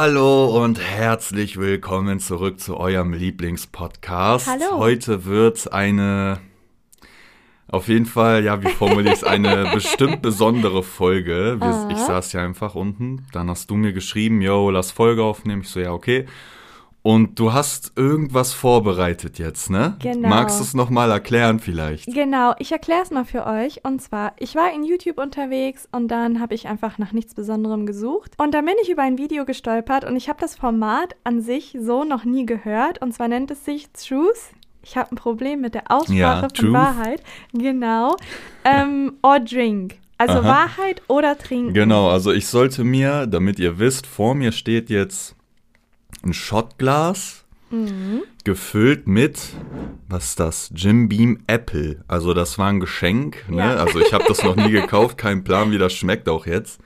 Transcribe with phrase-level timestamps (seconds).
[0.00, 4.46] Hallo und herzlich willkommen zurück zu eurem Lieblingspodcast.
[4.46, 4.78] Hallo.
[4.78, 6.38] Heute wird eine,
[7.66, 11.56] auf jeden Fall, ja, wie formuliere ich es, eine bestimmt besondere Folge.
[11.58, 15.62] Wir, ich saß ja einfach unten, dann hast du mir geschrieben, yo, lass Folge aufnehmen.
[15.62, 16.26] Ich so, ja, okay.
[17.02, 19.96] Und du hast irgendwas vorbereitet jetzt, ne?
[20.00, 20.28] Genau.
[20.28, 22.06] Magst du es nochmal erklären vielleicht?
[22.06, 23.84] Genau, ich erkläre es mal für euch.
[23.84, 27.86] Und zwar, ich war in YouTube unterwegs und dann habe ich einfach nach nichts Besonderem
[27.86, 28.32] gesucht.
[28.36, 31.76] Und dann bin ich über ein Video gestolpert und ich habe das Format an sich
[31.80, 33.00] so noch nie gehört.
[33.00, 34.50] Und zwar nennt es sich Truth.
[34.82, 36.72] Ich habe ein Problem mit der Aussprache Ja, von Truth.
[36.72, 37.22] Wahrheit.
[37.52, 38.16] Genau.
[38.64, 39.96] Ähm, or Drink.
[40.18, 40.48] Also Aha.
[40.48, 41.74] Wahrheit oder Trinken.
[41.74, 45.36] Genau, also ich sollte mir, damit ihr wisst, vor mir steht jetzt
[46.24, 48.22] ein Shotglas Mhm.
[48.44, 49.38] gefüllt mit,
[50.08, 50.70] was ist das?
[50.74, 52.02] Jim Beam Apple.
[52.08, 53.44] Also das war ein Geschenk.
[53.50, 53.58] Ne?
[53.58, 53.74] Ja.
[53.76, 56.80] Also ich habe das noch nie gekauft, kein Plan, wie das schmeckt auch jetzt.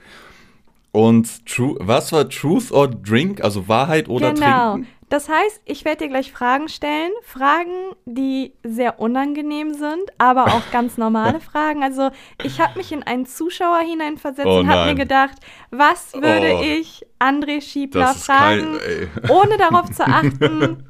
[0.93, 3.43] Und True, was war Truth or Drink?
[3.43, 4.73] Also Wahrheit oder genau.
[4.73, 4.87] Trinken?
[5.09, 7.11] Das heißt, ich werde dir gleich Fragen stellen.
[7.23, 7.71] Fragen,
[8.05, 11.83] die sehr unangenehm sind, aber auch ganz normale Fragen.
[11.83, 12.09] Also,
[12.43, 15.35] ich habe mich in einen Zuschauer hineinversetzt Oh und habe mir gedacht,
[15.71, 16.63] was würde Oh.
[16.63, 20.89] ich André Schiebler fragen, kein, ohne darauf zu achten,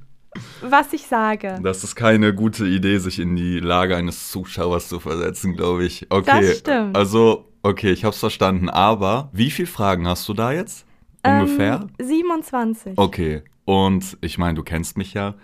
[0.61, 1.59] was ich sage.
[1.61, 6.07] das ist keine gute Idee, sich in die Lage eines Zuschauers zu versetzen, glaube ich.
[6.09, 6.41] Okay.
[6.47, 6.95] Das stimmt.
[6.97, 8.69] Also, okay, ich hab's verstanden.
[8.69, 10.85] Aber wie viele Fragen hast du da jetzt?
[11.25, 11.87] Ungefähr?
[11.97, 12.93] Ähm, 27.
[12.97, 13.43] Okay.
[13.65, 15.35] Und ich meine, du kennst mich ja.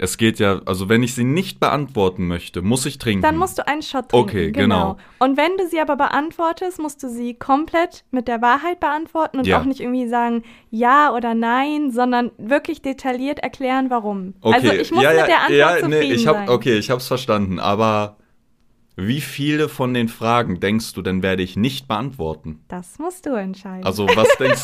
[0.00, 3.22] Es geht ja, also wenn ich sie nicht beantworten möchte, muss ich trinken.
[3.22, 4.28] Dann musst du einen Shot trinken.
[4.28, 4.96] Okay, genau.
[5.18, 9.46] Und wenn du sie aber beantwortest, musst du sie komplett mit der Wahrheit beantworten und
[9.48, 9.60] Ja.
[9.60, 14.34] auch nicht irgendwie sagen ja oder nein, sondern wirklich detailliert erklären, warum.
[14.40, 14.54] okay.
[14.54, 16.48] Also ich muss ja, ja, mit der Antwort ja, zufrieden nee, ich hab, sein.
[16.48, 17.58] Okay, ich hab's verstanden.
[17.58, 18.18] Aber
[19.00, 22.58] wie viele von den Fragen denkst du denn, werde ich nicht beantworten?
[22.66, 23.84] Das musst du entscheiden.
[23.84, 24.62] Also was denkst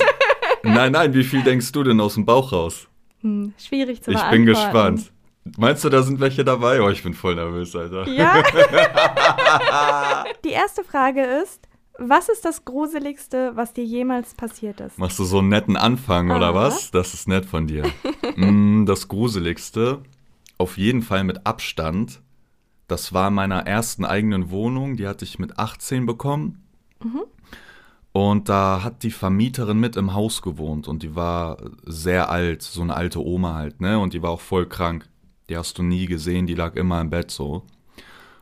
[0.64, 2.88] Nein, nein, wie viel denkst du denn aus dem Bauch raus?
[3.20, 4.44] hm, schwierig zu Ich beantworten.
[4.44, 5.12] bin gespannt.
[5.58, 6.80] Meinst du, da sind welche dabei?
[6.80, 8.08] Oh, ich bin voll nervös, Alter.
[8.08, 8.42] Ja.
[10.44, 11.68] Die erste Frage ist,
[11.98, 14.98] was ist das Gruseligste, was dir jemals passiert ist?
[14.98, 16.54] Machst du so einen netten Anfang oder Aha.
[16.54, 16.90] was?
[16.90, 17.84] Das ist nett von dir.
[18.36, 20.00] mm, das Gruseligste,
[20.58, 22.20] auf jeden Fall mit Abstand,
[22.86, 26.62] das war in meiner ersten eigenen Wohnung, die hatte ich mit 18 bekommen.
[28.12, 32.80] Und da hat die Vermieterin mit im Haus gewohnt und die war sehr alt, so
[32.80, 33.98] eine alte Oma halt, ne?
[33.98, 35.08] Und die war auch voll krank.
[35.48, 37.64] Die hast du nie gesehen, die lag immer im Bett so.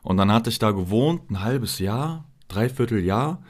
[0.03, 3.43] Und dann hatte ich da gewohnt, ein halbes Jahr, dreiviertel Jahr.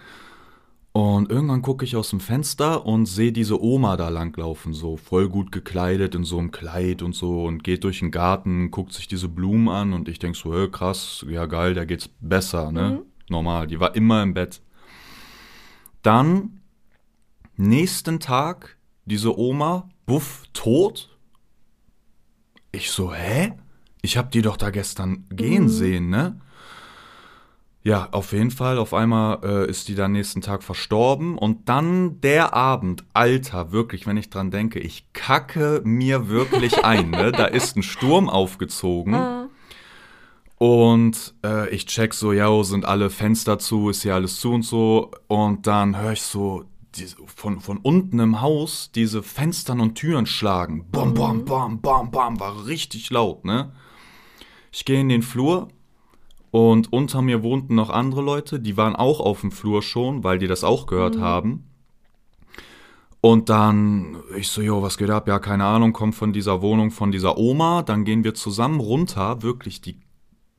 [0.92, 5.30] Und irgendwann gucke ich aus dem Fenster und sehe diese Oma da langlaufen, so voll
[5.30, 9.08] gut gekleidet in so einem Kleid und so und geht durch den Garten, guckt sich
[9.08, 13.02] diese Blumen an und ich denk so, hey, krass, ja geil, da geht's besser, ne?
[13.30, 14.60] Normal, die war immer im Bett.
[16.02, 16.60] Dann,
[17.56, 18.76] nächsten Tag,
[19.06, 21.16] diese Oma, buff, tot.
[22.70, 23.54] Ich so, hä?
[24.02, 26.38] Ich hab die doch da gestern gehen sehen, ne?
[27.84, 28.78] Ja, auf jeden Fall.
[28.78, 31.36] Auf einmal äh, ist die dann nächsten Tag verstorben.
[31.36, 37.10] Und dann der Abend, Alter, wirklich, wenn ich dran denke, ich kacke mir wirklich ein.
[37.10, 37.32] Ne?
[37.32, 39.14] Da ist ein Sturm aufgezogen.
[39.14, 39.48] Ah,
[40.58, 44.62] Und äh, ich check so, ja, sind alle Fenster zu, ist hier alles zu und
[44.62, 45.10] so.
[45.26, 50.26] Und dann höre ich so diese, von, von unten im Haus diese Fenstern und Türen
[50.26, 50.86] schlagen.
[50.92, 53.72] Bam, bam, bam, bam, bam, war richtig laut, ne?
[54.70, 55.68] Ich gehe in den Flur
[56.52, 60.38] und unter mir wohnten noch andere Leute, die waren auch auf dem Flur schon, weil
[60.38, 61.64] die das auch gehört haben.
[63.22, 65.28] Und dann, ich so, jo, was geht ab?
[65.28, 67.82] Ja, keine Ahnung, kommt von dieser Wohnung von dieser Oma.
[67.82, 69.98] Dann gehen wir zusammen runter, wirklich die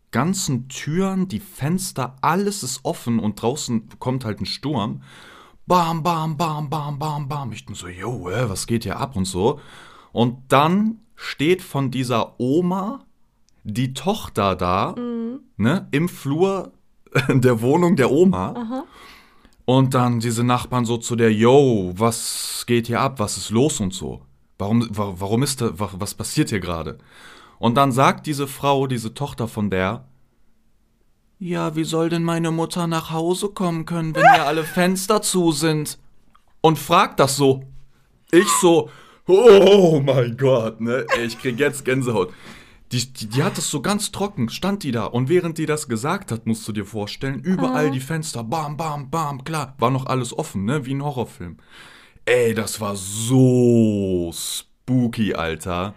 [0.09, 5.03] ganzen Türen, die Fenster, alles ist offen und draußen kommt halt ein Sturm.
[5.67, 7.51] Bam, bam, bam, bam, bam, bam.
[7.51, 9.59] Ich bin so, jo, was geht hier ab und so.
[10.11, 13.05] Und dann steht von dieser Oma
[13.63, 14.95] die Tochter da,
[15.57, 16.71] ne, im Flur
[17.29, 18.53] der Wohnung der Oma.
[18.55, 18.83] aha.
[19.65, 23.79] Und dann diese Nachbarn so zu der, yo, was geht hier ab, was ist los
[23.79, 24.21] und so.
[24.57, 26.97] Warum, wa- warum ist da, wa- was passiert hier gerade?
[27.59, 30.03] Und dann sagt diese Frau, diese Tochter von der,
[31.39, 35.51] ja, wie soll denn meine Mutter nach Hause kommen können, wenn hier alle Fenster zu
[35.53, 35.97] sind?
[36.61, 37.63] Und fragt das so.
[38.31, 38.89] Ich so,
[39.27, 41.05] oh mein Gott, ne?
[41.25, 42.33] Ich krieg jetzt Gänsehaut.
[42.93, 45.05] Die, die, die hat es so ganz trocken, stand die da.
[45.05, 49.09] Und während die das gesagt hat, musst du dir vorstellen, überall die Fenster, bam, bam,
[49.09, 50.85] bam, klar, war noch alles offen, ne?
[50.85, 51.57] Wie ein Horrorfilm.
[52.25, 55.95] Ey, das war so spooky, Alter.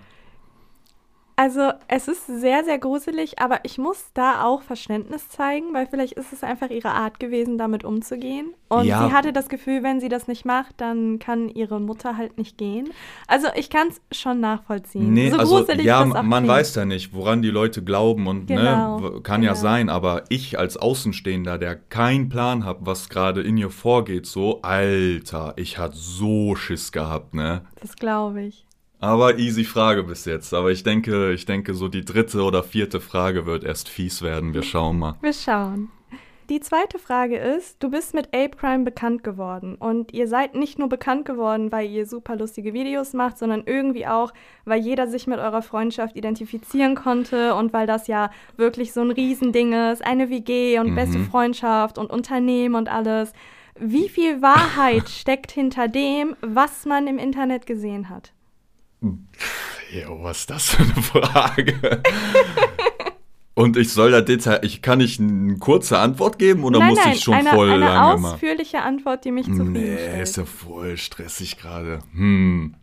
[1.39, 6.15] Also es ist sehr, sehr gruselig, aber ich muss da auch Verständnis zeigen, weil vielleicht
[6.15, 8.55] ist es einfach ihre Art gewesen, damit umzugehen.
[8.69, 9.07] Und Ja.
[9.07, 12.57] sie hatte das Gefühl, wenn sie das nicht macht, dann kann ihre Mutter halt nicht
[12.57, 12.89] gehen.
[13.27, 15.13] Also ich kann es schon nachvollziehen.
[15.13, 16.57] Nee, so also gruselig ja, das auch man klingt.
[16.57, 19.61] weiß ja nicht, woran die Leute glauben und Genau, ne, kann ja genau.
[19.61, 24.63] sein, aber ich als Außenstehender, der keinen Plan hat, was gerade in ihr vorgeht, so,
[24.63, 27.61] Alter, ich hatte so Schiss gehabt, ne?
[27.83, 28.66] Das glaube ich.
[29.01, 30.55] Aber easy Frage bis jetzt.
[30.55, 34.55] Aber ich denke, ich denke, so die dritte oder vierte Frage wird erst fies werden.
[34.55, 35.17] Wir schauen mal.
[35.21, 35.91] Wir schauen.
[36.49, 40.79] Die zweite Frage ist, du bist mit Ape Crime bekannt geworden und ihr seid nicht
[40.79, 44.33] nur bekannt geworden, weil ihr super lustige Videos macht, sondern irgendwie auch,
[44.65, 49.11] weil jeder sich mit eurer Freundschaft identifizieren konnte und weil das ja wirklich so ein
[49.11, 53.33] Riesending ist, eine WG und beste Freundschaft und Unternehmen und alles.
[53.77, 58.36] Wie viel Wahrheit steckt hinter dem, was man im Internet gesehen hat?
[59.01, 62.03] Jo, was ist das für eine Frage?
[63.55, 66.99] Und ich soll da Detail, ich kann nicht eine kurze Antwort geben oder nein, muss
[67.03, 68.25] nein, ich schon eine, voll eine lange machen?
[68.35, 70.23] ausführliche Antwort, die mich Nee, zufriedenstellt.
[70.23, 72.01] ist ja voll stressig gerade.
[72.13, 72.75] Hm.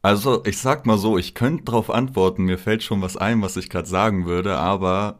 [0.00, 3.56] Also, ich sag mal so, ich könnte drauf antworten, mir fällt schon was ein, was
[3.58, 5.18] ich gerade sagen würde, aber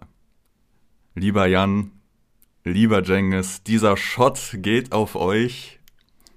[1.14, 1.90] lieber Jan,
[2.64, 5.75] lieber Jengis, dieser Shot geht auf euch.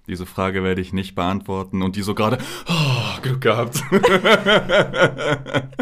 [0.10, 3.84] Diese Frage werde ich nicht beantworten und die so gerade, oh, Glück gehabt.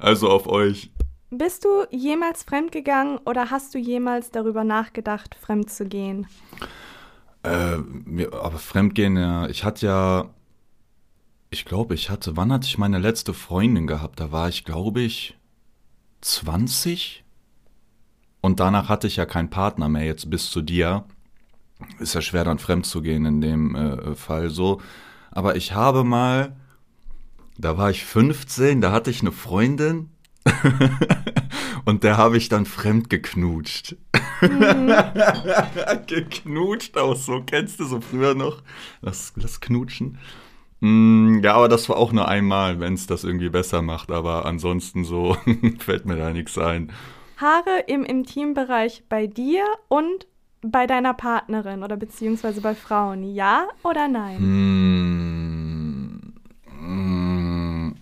[0.00, 0.90] also auf euch.
[1.30, 6.26] Bist du jemals fremdgegangen oder hast du jemals darüber nachgedacht, fremd zu gehen?
[7.44, 7.76] Äh,
[8.32, 10.30] aber Fremdgehen, ja, ich hatte ja,
[11.50, 14.18] ich glaube, ich hatte, wann hatte ich meine letzte Freundin gehabt?
[14.18, 15.38] Da war ich, glaube ich,
[16.20, 17.24] 20.
[18.40, 21.04] Und danach hatte ich ja keinen Partner mehr, jetzt bis zu dir.
[21.98, 24.80] Ist ja schwer dann fremd zu gehen in dem äh, Fall so.
[25.30, 26.56] Aber ich habe mal,
[27.58, 30.10] da war ich 15, da hatte ich eine Freundin.
[31.84, 33.96] Und der habe ich dann fremd geknutscht.
[36.06, 37.42] geknutscht auch so.
[37.44, 38.62] Kennst du so früher noch?
[39.02, 40.18] Das, das Knutschen.
[40.80, 44.10] Mm, ja, aber das war auch nur einmal, wenn es das irgendwie besser macht.
[44.10, 45.36] Aber ansonsten so
[45.78, 46.92] fällt mir da nichts ein.
[47.36, 50.26] Haare im Intimbereich bei dir und
[50.64, 54.40] bei deiner Partnerin oder beziehungsweise bei Frauen, ja oder nein?
[54.40, 56.32] Mm,
[56.80, 57.94] mm.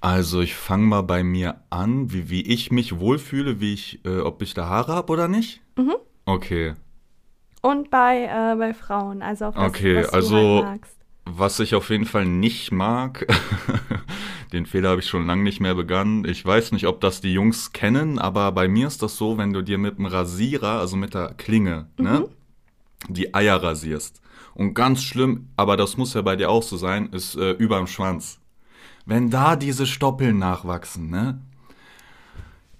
[0.00, 4.20] Also ich fange mal bei mir an, wie, wie ich mich wohlfühle, wie ich, äh,
[4.20, 5.62] ob ich da Haare habe oder nicht.
[5.76, 5.94] Mhm.
[6.26, 6.74] Okay.
[7.62, 10.96] Und bei, äh, bei Frauen, also auf was, Okay, was du also- halt magst.
[11.28, 13.26] Was ich auf jeden Fall nicht mag,
[14.52, 16.24] den Fehler habe ich schon lange nicht mehr begangen.
[16.24, 19.52] Ich weiß nicht, ob das die Jungs kennen, aber bei mir ist das so, wenn
[19.52, 22.28] du dir mit dem Rasierer, also mit der Klinge, ne,
[23.08, 24.22] die Eier rasierst.
[24.54, 27.88] Und ganz schlimm, aber das muss ja bei dir auch so sein, ist äh, überm
[27.88, 28.38] Schwanz.
[29.04, 31.40] Wenn da diese Stoppeln nachwachsen, ne?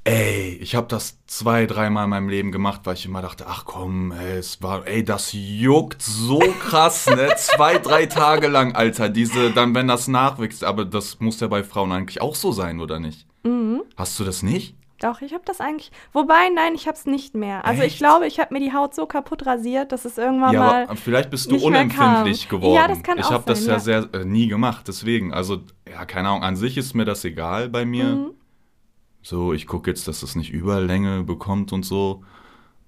[0.06, 3.64] Ey, ich habe das zwei, dreimal in meinem Leben gemacht, weil ich immer dachte, ach
[3.64, 7.30] komm, ey, es war, ey, das juckt so krass, ne?
[7.36, 11.64] zwei, drei Tage lang, Alter, diese, dann wenn das nachwächst, aber das muss ja bei
[11.64, 13.26] Frauen eigentlich auch so sein, oder nicht?
[13.42, 13.82] Mhm.
[13.96, 14.76] Hast du das nicht?
[15.00, 15.90] Doch, ich habe das eigentlich.
[16.12, 17.64] Wobei, nein, ich habe es nicht mehr.
[17.64, 17.98] Also ich Echt?
[17.98, 20.82] glaube, ich habe mir die Haut so kaputt rasiert, dass es irgendwann Ja, mal.
[20.84, 22.76] aber vielleicht bist du unempfindlich geworden.
[22.76, 23.78] Ja, das kann ich auch habe das ja, ja.
[23.80, 25.34] sehr äh, nie gemacht, deswegen.
[25.34, 25.58] Also,
[25.90, 28.04] ja, keine Ahnung, an sich ist mir das egal bei mir.
[28.04, 28.30] Mhm.
[29.28, 32.22] So, ich gucke jetzt, dass es nicht Überlänge bekommt und so.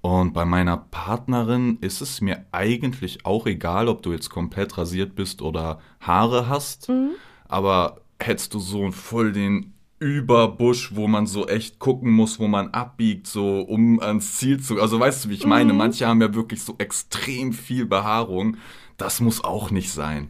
[0.03, 5.17] Und bei meiner Partnerin ist es mir eigentlich auch egal, ob du jetzt komplett rasiert
[5.17, 6.91] bist oder Haare hast.
[6.91, 7.11] Mhm.
[7.49, 12.69] Aber hättest du so voll den Überbusch, wo man so echt gucken muss, wo man
[12.69, 14.81] abbiegt, so um ans Ziel zu.
[14.81, 15.73] Also weißt du, wie ich meine?
[15.73, 15.79] Mhm.
[15.81, 18.59] Manche haben ja wirklich so extrem viel Behaarung.
[18.97, 20.29] Das muss auch nicht sein.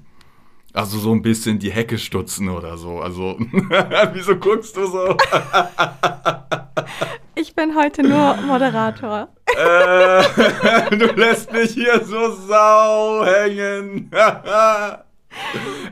[0.79, 3.01] Also so ein bisschen die Hecke stutzen oder so.
[3.01, 3.37] Also,
[4.13, 5.17] wieso guckst du so?
[7.35, 9.29] Ich bin heute nur Moderator.
[9.47, 14.11] äh, du lässt mich hier so sau hängen.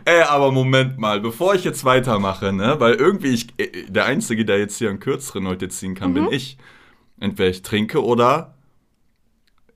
[0.04, 4.44] Ey, aber Moment mal, bevor ich jetzt weitermache, ne, weil irgendwie ich, äh, der Einzige,
[4.44, 6.58] der jetzt hier einen kürzeren heute ziehen kann, bin ich.
[7.20, 8.55] Entweder ich trinke oder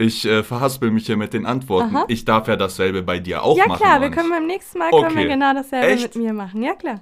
[0.01, 1.95] ich äh, verhaspel mich hier mit den Antworten.
[1.95, 2.05] Aha.
[2.09, 3.83] Ich darf ja dasselbe bei dir auch ja machen.
[3.83, 5.29] klar, oder wir können beim nächsten Mal können wir Okay.
[5.29, 6.03] genau dasselbe Echt?
[6.15, 6.63] mit mir machen.
[6.63, 7.01] Ja klar.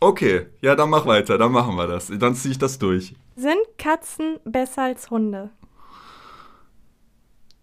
[0.00, 2.10] Okay, ja, dann mach weiter, dann machen wir das.
[2.12, 3.14] Dann ziehe ich das durch.
[3.36, 5.50] Sind Katzen besser als Hunde?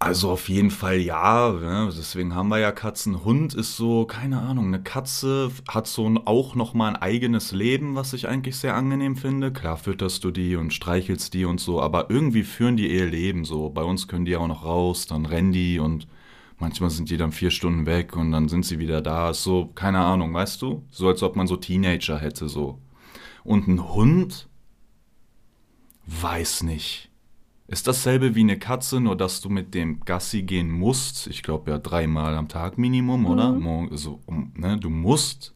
[0.02, 1.92] Also auf jeden Fall ja, ne?
[1.94, 3.22] deswegen haben wir ja Katzen.
[3.22, 7.94] Hund ist so, keine Ahnung, eine Katze hat so ein, auch nochmal ein eigenes Leben,
[7.96, 9.52] was ich eigentlich sehr angenehm finde.
[9.52, 13.44] Klar fütterst du die und streichelst die und so, aber irgendwie führen die ihr Leben
[13.44, 13.68] so.
[13.68, 16.08] Bei uns können die auch noch raus, dann rennen die und
[16.60, 19.30] Manchmal sind die dann vier Stunden weg und dann sind sie wieder da.
[19.30, 20.84] Ist so, keine Ahnung, weißt du?
[20.90, 22.78] So als ob man so Teenager hätte, so.
[23.44, 24.46] Und ein Hund?
[26.06, 27.09] Weiß nicht.
[27.70, 31.28] Ist dasselbe wie eine Katze, nur dass du mit dem Gassi gehen musst.
[31.28, 33.52] Ich glaube ja dreimal am Tag Minimum, oder?
[33.52, 33.96] Mhm.
[33.96, 34.20] So,
[34.54, 34.76] ne?
[34.76, 35.54] Du musst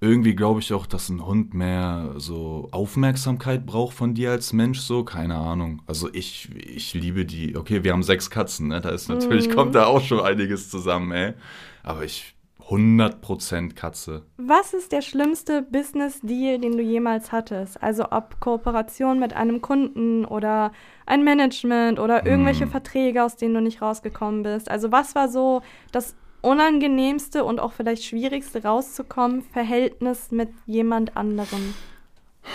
[0.00, 4.80] irgendwie glaube ich auch, dass ein Hund mehr so Aufmerksamkeit braucht von dir als Mensch,
[4.80, 5.82] so, keine Ahnung.
[5.86, 7.56] Also ich, ich liebe die.
[7.56, 8.80] Okay, wir haben sechs Katzen, ne?
[8.80, 9.52] Da ist natürlich, Mhm.
[9.52, 11.34] kommt da auch schon einiges zusammen, ey.
[11.82, 12.34] Aber ich,
[12.68, 14.22] 100% Katze.
[14.38, 17.82] Was ist der schlimmste Business-Deal, den du jemals hattest?
[17.82, 20.72] Also ob Kooperation mit einem Kunden oder
[21.06, 22.70] ein Management oder irgendwelche Hm.
[22.70, 24.70] Verträge, aus denen du nicht rausgekommen bist.
[24.70, 31.74] Also was war so das unangenehmste und auch vielleicht schwierigste rauszukommen, Verhältnis mit jemand anderem?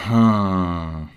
[0.08, 1.10] Hm.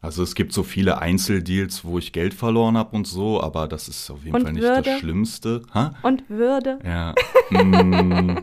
[0.00, 3.88] Also es gibt so viele Einzeldeals, wo ich Geld verloren habe und so, aber das
[3.88, 4.82] ist auf jeden Und Fall nicht Würde?
[4.82, 5.62] das Schlimmste.
[5.74, 5.92] Ha?
[6.02, 6.78] Und Würde?
[6.84, 7.14] Ja.
[7.50, 8.38] mm,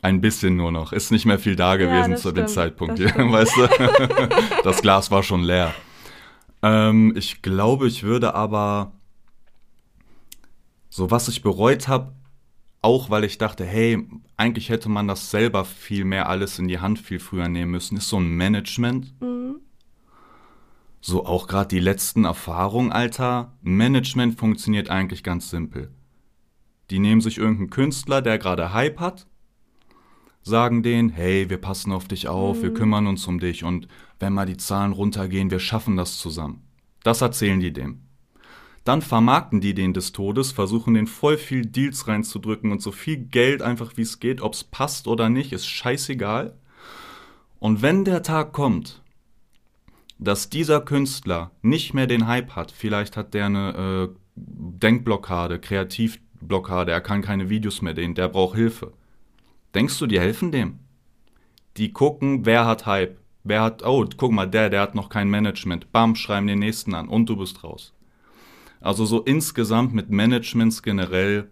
[0.00, 0.92] ein bisschen nur noch.
[0.92, 3.68] Ist nicht mehr viel da gewesen das zu dem stimmt, Zeitpunkt, das ja, weißt du?
[4.64, 5.74] Das Glas war schon leer.
[6.62, 8.92] Ähm, ich glaube, ich würde aber
[10.90, 12.12] so was ich bereut habe,
[12.82, 16.80] auch weil ich dachte, hey, eigentlich hätte man das selber viel mehr alles in die
[16.80, 19.14] Hand viel früher nehmen müssen, ist so ein Management.
[19.20, 19.60] Mhm.
[21.00, 23.56] So auch gerade die letzten Erfahrungen, Alter.
[23.62, 25.92] Management funktioniert eigentlich ganz simpel.
[26.90, 29.26] Die nehmen sich irgendeinen Künstler, der gerade Hype hat,
[30.48, 33.86] sagen denen, hey, wir passen auf dich auf, wir kümmern uns um dich und
[34.18, 36.62] wenn mal die Zahlen runtergehen, wir schaffen das zusammen.
[37.04, 38.00] Das erzählen die dem.
[38.84, 43.18] Dann vermarkten die den des Todes, versuchen den voll viel Deals reinzudrücken und so viel
[43.18, 46.56] Geld einfach wie es geht, ob's passt oder nicht, ist scheißegal.
[47.58, 49.02] Und wenn der Tag kommt,
[50.18, 56.90] dass dieser Künstler nicht mehr den Hype hat, vielleicht hat der eine äh, Denkblockade, Kreativblockade,
[56.90, 58.92] er kann keine Videos mehr drehen, der braucht Hilfe.
[59.74, 60.78] Denkst du, die helfen dem?
[61.76, 65.28] Die gucken, wer hat Hype, wer hat, oh, guck mal, der, der hat noch kein
[65.28, 67.92] Management, bam, schreiben den nächsten an und du bist raus.
[68.80, 71.50] Also so insgesamt mit Managements generell,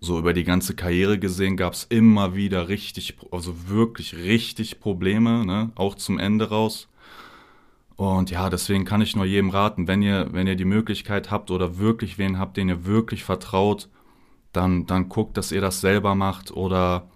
[0.00, 5.44] so über die ganze Karriere gesehen, gab es immer wieder richtig, also wirklich richtig Probleme,
[5.44, 5.70] ne?
[5.74, 6.88] auch zum Ende raus.
[7.96, 11.50] Und ja, deswegen kann ich nur jedem raten, wenn ihr, wenn ihr die Möglichkeit habt
[11.50, 13.88] oder wirklich wen habt, den ihr wirklich vertraut,
[14.52, 17.08] dann, dann guckt, dass ihr das selber macht oder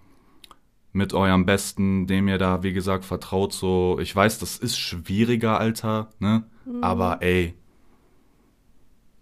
[0.91, 3.53] mit eurem Besten, dem ihr da, wie gesagt, vertraut.
[3.53, 6.43] So, ich weiß, das ist schwieriger, Alter, ne?
[6.81, 7.53] Aber ey,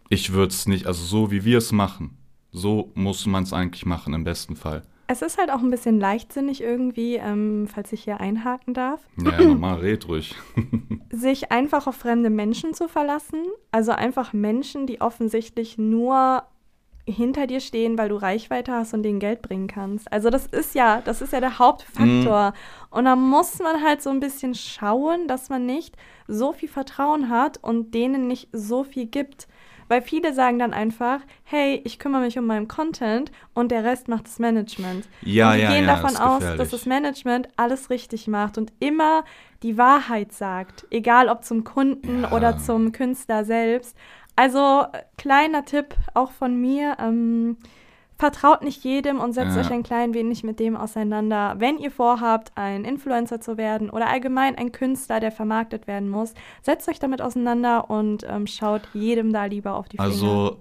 [0.10, 2.18] ich würde es nicht, also so wie wir es machen,
[2.52, 4.84] so muss man es eigentlich machen im besten Fall.
[5.08, 9.40] Es ist halt auch ein bisschen leichtsinnig irgendwie, ähm, falls ich hier einhaken darf, Ja,
[9.44, 10.34] normal, red ruhig.
[11.12, 13.44] sich einfach auf fremde Menschen zu verlassen.
[13.72, 16.44] Also einfach Menschen, die offensichtlich nur
[17.08, 20.12] hinter dir stehen, weil du Reichweite hast und denen Geld bringen kannst.
[20.12, 22.54] Also das ist ja, das ist ja der Hauptfaktor.
[22.90, 25.96] Und da muss man halt so ein bisschen schauen, dass man nicht
[26.28, 29.48] so viel Vertrauen hat und denen nicht so viel gibt.
[29.88, 34.08] Weil viele sagen dann einfach, hey, ich kümmere mich um meinen Content und der Rest
[34.08, 35.08] macht das Management.
[35.22, 38.58] Ja, und die ja, gehen ja, davon ist aus, dass das Management alles richtig macht
[38.58, 39.24] und immer
[39.62, 42.32] die Wahrheit sagt, egal ob zum Kunden Ja.
[42.32, 43.96] oder zum Künstler selbst.
[44.36, 44.86] Also
[45.18, 47.58] kleiner Tipp auch von mir, ähm,
[48.18, 49.62] vertraut nicht jedem und setzt Ja.
[49.62, 51.56] euch ein klein wenig mit dem auseinander.
[51.58, 56.34] Wenn ihr vorhabt, ein Influencer zu werden oder allgemein ein Künstler, der vermarktet werden muss,
[56.62, 60.10] setzt euch damit auseinander und ähm, schaut jedem da lieber auf die Finger.
[60.10, 60.60] Also,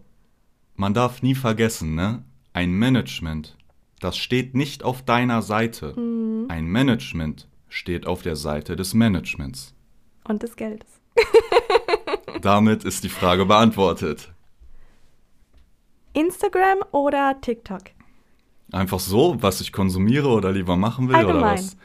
[0.75, 2.25] man darf nie vergessen, ne?
[2.53, 3.57] Ein Management,
[4.01, 5.95] das steht nicht auf deiner Seite.
[5.99, 6.47] Mhm.
[6.49, 9.75] Ein Management steht auf der Seite des Managements.
[10.27, 10.89] Und des Geldes.
[12.43, 14.33] Damit ist die Frage beantwortet.
[16.13, 17.83] Instagram oder TikTok?
[18.73, 21.59] Einfach so, was ich konsumiere oder lieber machen will oder Allgemein.
[21.59, 21.77] was?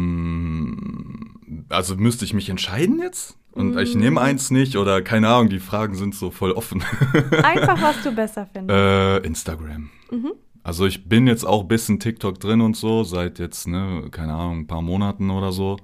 [0.00, 3.36] Hm, also müsste ich mich entscheiden jetzt?
[3.52, 3.98] Und ich Mm.
[3.98, 6.84] nehme eins nicht oder keine Ahnung, die Fragen sind so voll offen.
[7.42, 8.70] Einfach, was du besser findest.
[8.78, 9.90] Äh, Instagram.
[10.10, 10.32] Mhm.
[10.62, 14.34] Also ich bin jetzt auch ein bisschen TikTok drin und so, seit jetzt, ne, keine
[14.34, 15.78] Ahnung, ein paar Monaten oder so.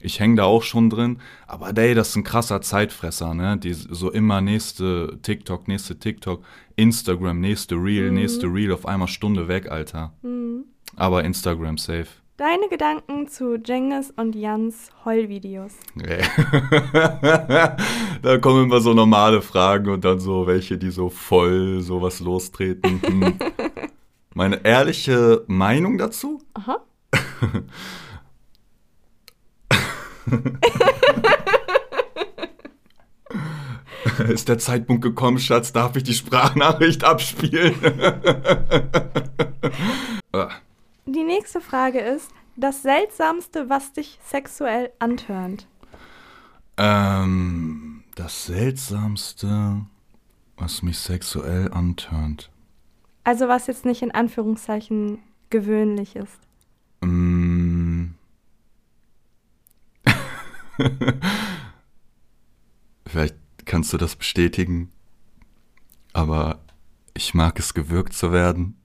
[0.00, 3.56] Ich hänge da auch schon drin, aber ey, das ist ein krasser Zeitfresser, ne?
[3.56, 6.44] Die so immer nächste TikTok, nächste TikTok,
[6.76, 8.14] Instagram, nächste Reel, Mhm.
[8.14, 10.12] nächste Reel, auf einmal Stunde weg, Alter.
[10.22, 10.64] Mhm.
[10.96, 12.06] Aber Instagram safe.
[12.36, 15.72] Deine Gedanken zu Jengis und Jans Heulvideos.
[16.04, 16.22] Ey.
[18.22, 23.00] da kommen immer so normale Fragen und dann so welche, die so voll sowas lostreten.
[23.02, 23.34] Hm.
[24.34, 26.42] Meine ehrliche Meinung dazu?
[26.52, 26.76] Aha.
[34.28, 37.74] ist der Zeitpunkt gekommen, Schatz, darf ich die Sprachnachricht abspielen?
[40.32, 40.50] Ah.
[41.06, 45.66] die nächste Frage ist, das Seltsamste, was dich sexuell antörnt?
[46.76, 49.86] Ähm, das Seltsamste,
[50.56, 52.50] was mich sexuell antörnt.
[53.24, 55.18] Also was jetzt nicht in Anführungszeichen
[55.50, 56.38] gewöhnlich ist.
[57.00, 57.35] Mm.
[63.06, 64.90] Vielleicht kannst du das bestätigen,
[66.12, 66.60] aber
[67.14, 68.80] ich mag es gewürgt zu werden.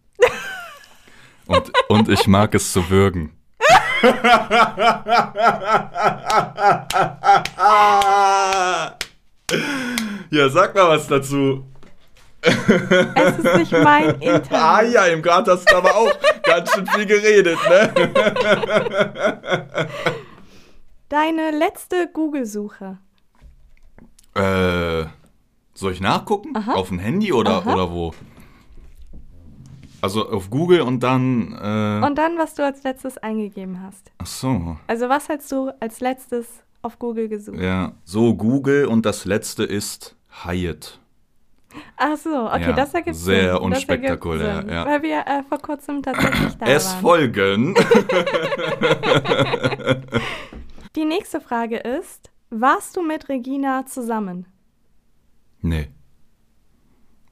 [1.46, 3.32] und, und ich mag es zu würgen.
[10.32, 11.66] ja, sag mal was dazu.
[12.42, 14.52] Es ist nicht mein Internet.
[14.52, 16.12] Ah ja, im Grad hast du aber auch
[16.44, 17.94] ganz schön viel geredet, ne?
[21.12, 22.98] Deine letzte Google-Suche.
[24.34, 25.04] Äh,
[25.74, 26.56] soll ich nachgucken?
[26.56, 26.76] Aha.
[26.76, 28.14] Auf dem Handy oder, oder wo?
[30.00, 31.52] Also auf Google und dann.
[31.52, 34.10] Äh und dann, was du als letztes eingegeben hast.
[34.20, 34.78] Ach so.
[34.88, 36.48] Also was hast du als letztes
[36.82, 37.60] auf Google gesucht?
[37.60, 40.16] Ja, so Google und das letzte ist
[40.46, 40.98] Hyatt.
[41.98, 43.64] Ach so, okay, ja, das ergibt Sehr Sinn.
[43.64, 44.86] unspektakulär, Sinn, ja.
[44.86, 46.88] Weil wir äh, vor kurzem tatsächlich da es waren.
[46.88, 47.76] Es folgen.
[50.96, 54.46] Die nächste Frage ist, warst du mit Regina zusammen?
[55.62, 55.88] Nee.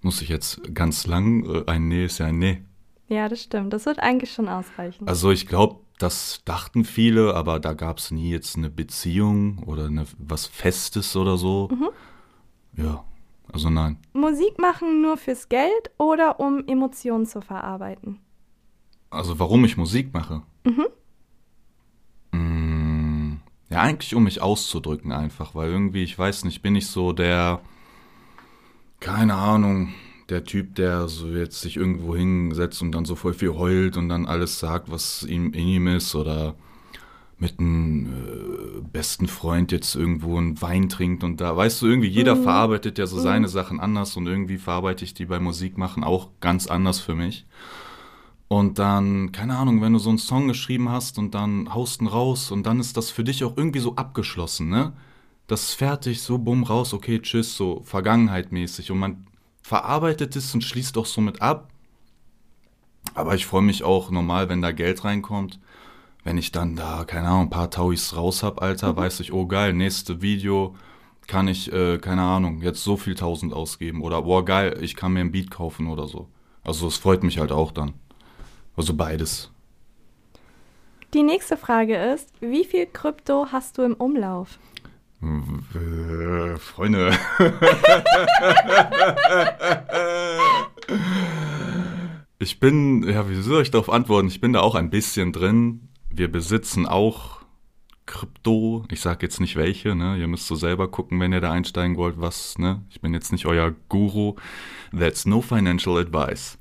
[0.01, 2.63] Muss ich jetzt ganz lang, äh, ein Nee ist ja ein Nee.
[3.07, 3.73] Ja, das stimmt.
[3.73, 5.07] Das wird eigentlich schon ausreichen.
[5.07, 9.87] Also ich glaube, das dachten viele, aber da gab es nie jetzt eine Beziehung oder
[9.87, 11.67] eine, was Festes oder so.
[11.71, 11.89] Mhm.
[12.81, 13.03] Ja,
[13.51, 13.97] also nein.
[14.13, 18.19] Musik machen nur fürs Geld oder um Emotionen zu verarbeiten?
[19.09, 20.43] Also warum ich Musik mache?
[20.63, 20.85] Mhm.
[23.69, 27.61] Ja, eigentlich um mich auszudrücken einfach, weil irgendwie, ich weiß nicht, bin ich so der
[28.99, 29.93] keine Ahnung,
[30.29, 34.09] der Typ, der so jetzt sich irgendwo hinsetzt und dann so voll viel heult und
[34.09, 36.55] dann alles sagt, was ihm in ihm ist oder
[37.37, 42.09] mit einem äh, besten Freund jetzt irgendwo einen Wein trinkt und da, weißt du, irgendwie
[42.09, 42.43] jeder mhm.
[42.43, 43.21] verarbeitet ja so mhm.
[43.21, 47.15] seine Sachen anders und irgendwie verarbeite ich die bei Musik machen auch ganz anders für
[47.15, 47.45] mich.
[48.49, 52.07] Und dann, keine Ahnung, wenn du so einen Song geschrieben hast und dann haust ihn
[52.07, 54.93] raus und dann ist das für dich auch irgendwie so abgeschlossen, ne?
[55.49, 58.91] das ist fertig, so bumm raus, okay, tschüss, so Vergangenheit-mäßig.
[58.91, 59.27] Und man
[59.61, 61.69] verarbeitet es und schließt auch somit ab.
[63.15, 65.59] Aber ich freue mich auch normal, wenn da Geld reinkommt.
[66.23, 68.97] Wenn ich dann da, keine Ahnung, ein paar Tauis raus hab, Alter, mhm.
[68.97, 70.75] weiß ich, oh geil, nächste Video
[71.25, 74.01] kann ich, äh, keine Ahnung, jetzt so viel tausend ausgeben.
[74.03, 76.27] Oder, boah, geil, ich kann mir ein Beat kaufen oder so.
[76.63, 77.93] Also es freut mich halt auch dann.
[78.79, 79.51] Also beides.
[81.13, 84.57] Die nächste Frage ist, wie viel Krypto hast du im Umlauf?
[85.21, 87.11] Äh, Freunde.
[92.39, 94.29] ich bin, ja, wie soll ich darauf antworten?
[94.29, 95.89] Ich bin da auch ein bisschen drin.
[96.09, 97.41] Wir besitzen auch
[98.05, 98.85] Krypto.
[98.89, 100.15] Ich sage jetzt nicht welche, ne?
[100.15, 102.81] Ihr müsst so selber gucken, wenn ihr da einsteigen wollt, was, ne?
[102.89, 104.35] Ich bin jetzt nicht euer Guru.
[104.97, 106.57] That's no financial advice.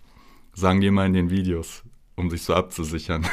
[0.52, 1.84] Sagen die mal in den Videos,
[2.18, 3.26] um sich so abzusichern.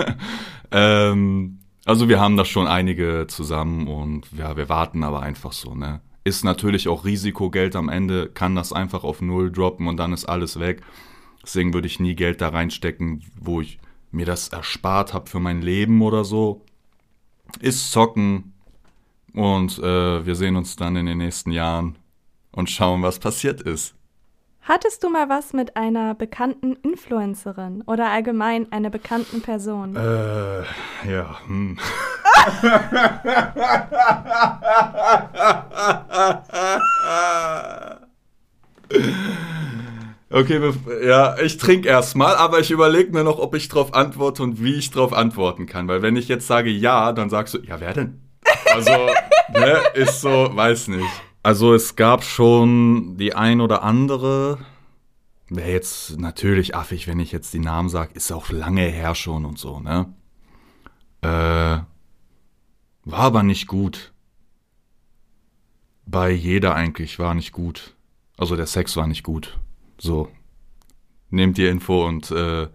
[0.72, 5.74] ähm, also wir haben da schon einige zusammen und ja, wir warten aber einfach so,
[5.74, 6.00] ne?
[6.24, 10.24] Ist natürlich auch Risikogeld am Ende, kann das einfach auf Null droppen und dann ist
[10.24, 10.82] alles weg.
[11.42, 13.80] Deswegen würde ich nie Geld da reinstecken, wo ich
[14.12, 16.64] mir das erspart habe für mein Leben oder so.
[17.60, 18.52] Ist zocken
[19.34, 21.98] und äh, wir sehen uns dann in den nächsten Jahren
[22.52, 23.96] und schauen, was passiert ist.
[24.64, 29.96] Hattest du mal was mit einer bekannten Influencerin oder allgemein einer bekannten Person?
[29.96, 30.62] Äh,
[31.12, 31.36] ja.
[31.48, 31.76] Hm.
[40.30, 40.72] okay,
[41.04, 44.74] ja, ich trinke erstmal, aber ich überlege mir noch, ob ich darauf antworte und wie
[44.74, 45.88] ich darauf antworten kann.
[45.88, 48.20] Weil wenn ich jetzt sage ja, dann sagst du, ja, wer denn?
[48.72, 48.92] Also,
[49.52, 51.31] ne, ist so, weiß nicht.
[51.42, 54.58] Also es gab schon die ein oder andere.
[55.48, 59.44] Wäre jetzt natürlich affig, wenn ich jetzt die Namen sage, ist auch lange her schon
[59.44, 60.14] und so, ne?
[61.20, 61.80] Äh,
[63.04, 64.12] war aber nicht gut.
[66.06, 67.96] Bei jeder eigentlich war nicht gut.
[68.36, 69.58] Also der Sex war nicht gut.
[69.98, 70.28] So.
[71.30, 72.68] Nehmt die Info und äh,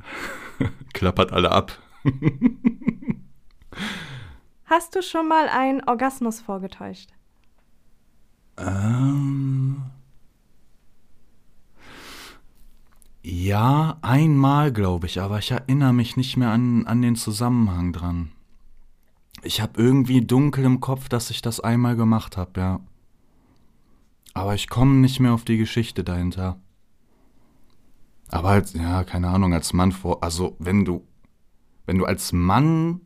[0.92, 1.78] klappert alle ab.
[4.64, 7.15] Hast du schon mal einen Orgasmus vorgetäuscht?
[8.58, 9.82] Ähm.
[13.22, 18.30] Ja, einmal glaube ich, aber ich erinnere mich nicht mehr an, an den Zusammenhang dran.
[19.42, 22.80] Ich habe irgendwie dunkel im Kopf, dass ich das einmal gemacht habe, ja.
[24.32, 26.60] Aber ich komme nicht mehr auf die Geschichte dahinter.
[28.28, 31.06] Aber als, ja, keine Ahnung, als Mann vor, also wenn du,
[31.84, 33.00] wenn du als Mann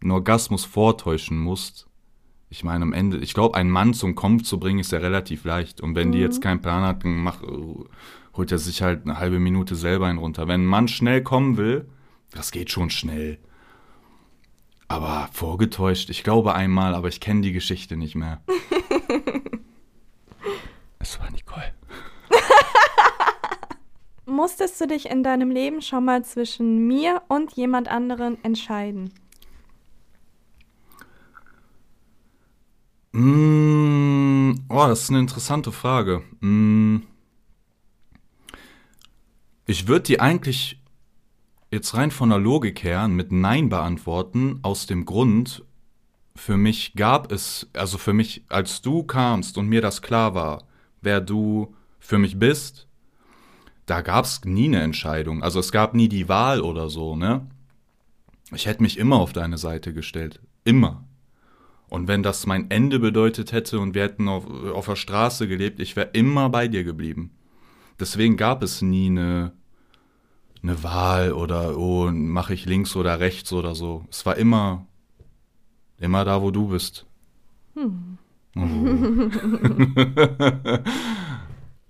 [0.00, 1.88] einen Orgasmus vortäuschen musst,
[2.48, 5.44] ich meine, am Ende, ich glaube, einen Mann zum Kommen zu bringen, ist ja relativ
[5.44, 5.80] leicht.
[5.80, 6.12] Und wenn mhm.
[6.12, 7.30] die jetzt keinen Plan hat, dann
[8.36, 10.46] holt er sich halt eine halbe Minute selber einen runter.
[10.46, 11.88] Wenn ein Mann schnell kommen will,
[12.30, 13.38] das geht schon schnell.
[14.88, 18.40] Aber vorgetäuscht, ich glaube einmal, aber ich kenne die Geschichte nicht mehr.
[21.00, 21.74] es war Nicole.
[24.26, 29.12] Musstest du dich in deinem Leben schon mal zwischen mir und jemand anderen entscheiden?
[33.16, 36.22] Mm, oh, das ist eine interessante Frage.
[36.40, 36.98] Mm,
[39.64, 40.82] ich würde die eigentlich
[41.70, 45.64] jetzt rein von der Logik her mit Nein beantworten, aus dem Grund,
[46.34, 50.64] für mich gab es, also für mich, als du kamst und mir das klar war,
[51.00, 52.86] wer du für mich bist,
[53.86, 55.42] da gab es nie eine Entscheidung.
[55.42, 57.46] Also es gab nie die Wahl oder so, ne?
[58.52, 60.40] Ich hätte mich immer auf deine Seite gestellt.
[60.64, 61.05] Immer.
[61.88, 65.80] Und wenn das mein Ende bedeutet hätte und wir hätten auf, auf der Straße gelebt,
[65.80, 67.30] ich wäre immer bei dir geblieben.
[68.00, 69.52] Deswegen gab es nie eine,
[70.62, 74.04] eine Wahl oder, oh, mache ich links oder rechts oder so.
[74.10, 74.86] Es war immer,
[75.98, 77.06] immer da, wo du bist.
[77.74, 78.18] Hm.
[78.56, 78.60] Oh.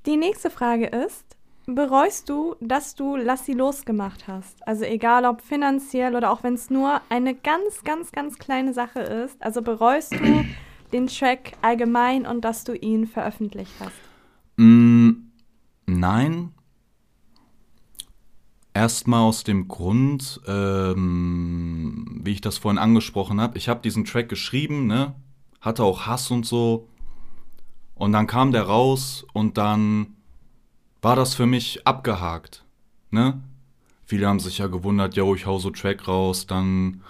[0.06, 1.35] Die nächste Frage ist,
[1.66, 4.66] bereust du, dass du Lass sie losgemacht hast?
[4.66, 9.00] Also egal ob finanziell oder auch wenn es nur eine ganz, ganz, ganz kleine Sache
[9.00, 9.42] ist.
[9.42, 10.44] Also bereust du
[10.92, 13.96] den Track allgemein und dass du ihn veröffentlicht hast?
[14.56, 15.10] Mm,
[15.86, 16.52] nein.
[18.72, 23.56] Erstmal aus dem Grund, ähm, wie ich das vorhin angesprochen habe.
[23.58, 25.14] Ich habe diesen Track geschrieben, ne?
[25.60, 26.88] Hatte auch Hass und so.
[27.94, 30.15] Und dann kam der raus und dann
[31.02, 32.64] war das für mich abgehakt.
[33.10, 33.40] Ne?
[34.04, 37.02] Viele haben sich ja gewundert, yo, ich hau so Track raus, dann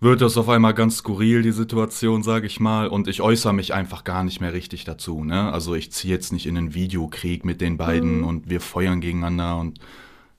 [0.00, 3.72] wird das auf einmal ganz skurril, die Situation, sag ich mal, und ich äußere mich
[3.72, 5.24] einfach gar nicht mehr richtig dazu.
[5.24, 5.52] Ne?
[5.52, 8.24] Also ich ziehe jetzt nicht in einen Videokrieg mit den beiden mhm.
[8.24, 9.78] und wir feuern gegeneinander und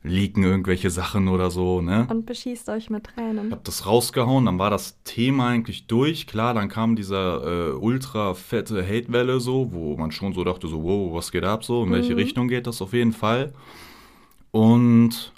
[0.05, 2.07] leaken irgendwelche Sachen oder so, ne?
[2.09, 3.47] Und beschießt euch mit Tränen.
[3.47, 6.27] Ich hab das rausgehauen, dann war das Thema eigentlich durch.
[6.27, 10.83] Klar, dann kam dieser äh, ultra fette Hatewelle so, wo man schon so dachte, so,
[10.83, 12.19] wow, was geht ab so, in welche mhm.
[12.19, 13.53] Richtung geht das auf jeden Fall.
[14.51, 15.33] Und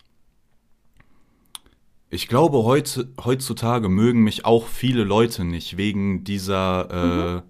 [2.09, 7.41] ich glaube, heute, heutzutage mögen mich auch viele Leute nicht wegen dieser, äh, mhm.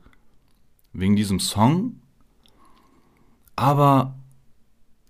[0.94, 2.00] wegen diesem Song.
[3.56, 4.16] Aber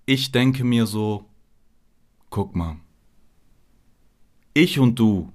[0.06, 1.27] ich denke mir so,
[2.30, 2.76] Guck mal.
[4.54, 5.32] Ich und du.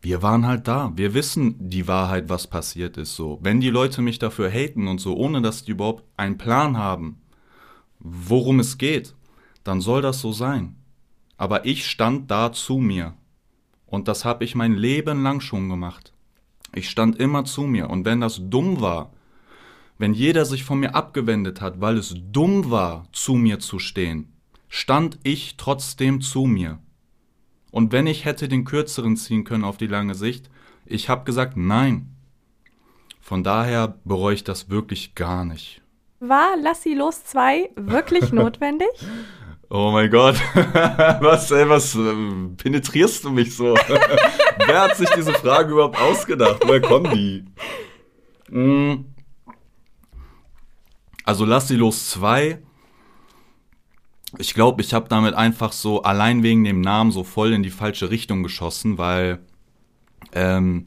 [0.00, 0.92] Wir waren halt da.
[0.96, 3.38] Wir wissen die Wahrheit, was passiert ist so.
[3.42, 7.20] Wenn die Leute mich dafür haten und so, ohne dass die überhaupt einen Plan haben,
[7.98, 9.14] worum es geht,
[9.64, 10.76] dann soll das so sein.
[11.36, 13.14] Aber ich stand da zu mir.
[13.86, 16.12] Und das habe ich mein Leben lang schon gemacht.
[16.74, 17.90] Ich stand immer zu mir.
[17.90, 19.12] Und wenn das dumm war,
[19.98, 24.31] wenn jeder sich von mir abgewendet hat, weil es dumm war, zu mir zu stehen,
[24.74, 26.78] stand ich trotzdem zu mir.
[27.70, 30.48] Und wenn ich hätte den kürzeren ziehen können auf die lange Sicht,
[30.86, 32.16] ich habe gesagt nein.
[33.20, 35.82] Von daher bereue ich das wirklich gar nicht.
[36.20, 38.88] War Lass sie los 2 wirklich notwendig?
[39.68, 42.14] Oh mein Gott, was, ey, was äh,
[42.56, 43.74] penetrierst du mich so?
[44.66, 46.62] Wer hat sich diese Frage überhaupt ausgedacht?
[46.64, 47.44] Woher kommen die?
[48.50, 49.04] Mm.
[51.24, 52.58] Also Lass sie los 2
[54.38, 57.70] ich glaube, ich habe damit einfach so allein wegen dem Namen so voll in die
[57.70, 59.40] falsche Richtung geschossen, weil
[60.32, 60.86] ähm,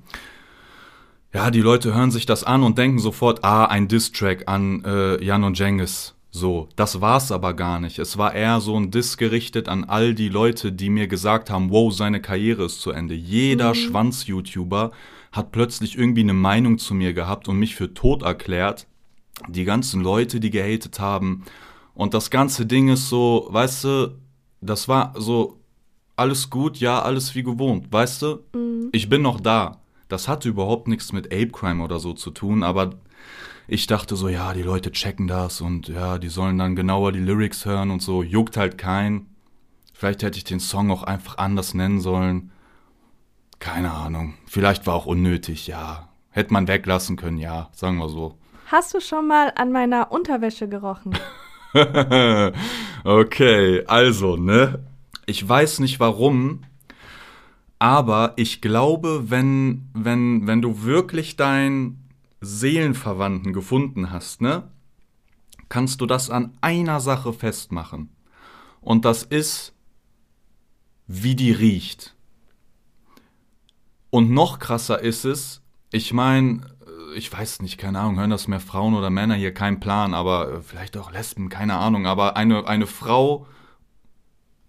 [1.34, 5.23] ja, die Leute hören sich das an und denken sofort, ah, ein Diss-Track an äh,
[5.23, 6.15] Jan und Jengis.
[6.31, 7.97] So, das war's aber gar nicht.
[7.97, 11.69] Es war eher so ein Diss gerichtet an all die Leute, die mir gesagt haben,
[11.71, 13.15] wow, seine Karriere ist zu Ende.
[13.15, 13.75] Jeder mhm.
[13.75, 14.91] Schwanz-YouTuber
[15.31, 18.88] hat plötzlich irgendwie eine Meinung zu mir gehabt und mich für tot erklärt.
[19.47, 21.45] Die ganzen Leute, die gehatet haben,
[21.95, 24.19] und das ganze Ding ist so, weißt du,
[24.62, 25.60] das war so
[26.15, 28.39] alles gut, ja, alles wie gewohnt, weißt du?
[28.53, 28.89] Mhm.
[28.91, 29.81] Ich bin noch da.
[30.08, 32.91] Das hatte überhaupt nichts mit Ape Crime oder so zu tun, aber
[33.67, 37.19] ich dachte so, ja, die Leute checken das und ja, die sollen dann genauer die
[37.19, 39.27] Lyrics hören und so, juckt halt kein.
[39.93, 42.51] Vielleicht hätte ich den Song auch einfach anders nennen sollen.
[43.60, 44.36] Keine Ahnung.
[44.45, 46.10] Vielleicht war auch unnötig, ja.
[46.29, 48.38] Hätte man weglassen können, ja, sagen wir so.
[48.67, 51.17] Hast du schon mal an meiner Unterwäsche gerochen?
[53.03, 54.79] okay, also, ne?
[55.25, 56.61] Ich weiß nicht warum,
[57.79, 61.99] aber ich glaube, wenn, wenn, wenn du wirklich dein
[62.39, 64.71] Seelenverwandten gefunden hast, ne?
[65.67, 68.09] Kannst du das an einer Sache festmachen.
[68.79, 69.73] Und das ist,
[71.07, 72.15] wie die riecht.
[74.11, 75.61] Und noch krasser ist es,
[75.91, 76.61] ich meine,
[77.15, 80.51] ich weiß nicht, keine Ahnung, hören das mehr Frauen oder Männer hier, kein Plan, aber
[80.51, 83.47] äh, vielleicht auch Lesben, keine Ahnung, aber eine, eine Frau,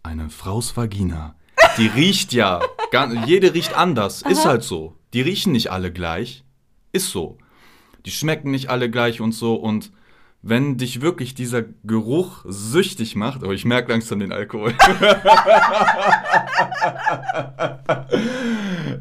[0.03, 1.35] eine Frau's Vagina,
[1.77, 2.61] die riecht ja,
[3.27, 4.31] jede riecht anders, Aha.
[4.31, 4.95] ist halt so.
[5.13, 6.45] Die riechen nicht alle gleich,
[6.93, 7.39] ist so.
[8.05, 9.91] Die schmecken nicht alle gleich und so und
[10.49, 14.71] wenn dich wirklich dieser Geruch süchtig macht, oh, ich merke langsam den Alkohol.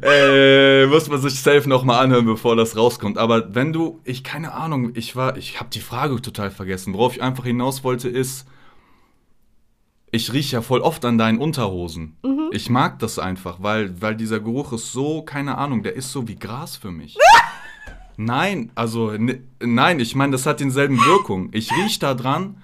[0.02, 3.16] äh, muss man sich safe nochmal anhören, bevor das rauskommt.
[3.16, 6.94] Aber wenn du, ich keine Ahnung, ich war, ich habe die Frage total vergessen.
[6.94, 8.48] Worauf ich einfach hinaus wollte ist,
[10.10, 12.16] ich rieche ja voll oft an deinen Unterhosen.
[12.24, 12.50] Mhm.
[12.50, 16.26] Ich mag das einfach, weil, weil dieser Geruch ist so, keine Ahnung, der ist so
[16.26, 17.16] wie Gras für mich.
[18.16, 21.50] Nein, also ne, nein, ich meine, das hat denselben Wirkung.
[21.52, 22.56] Ich rieche da dran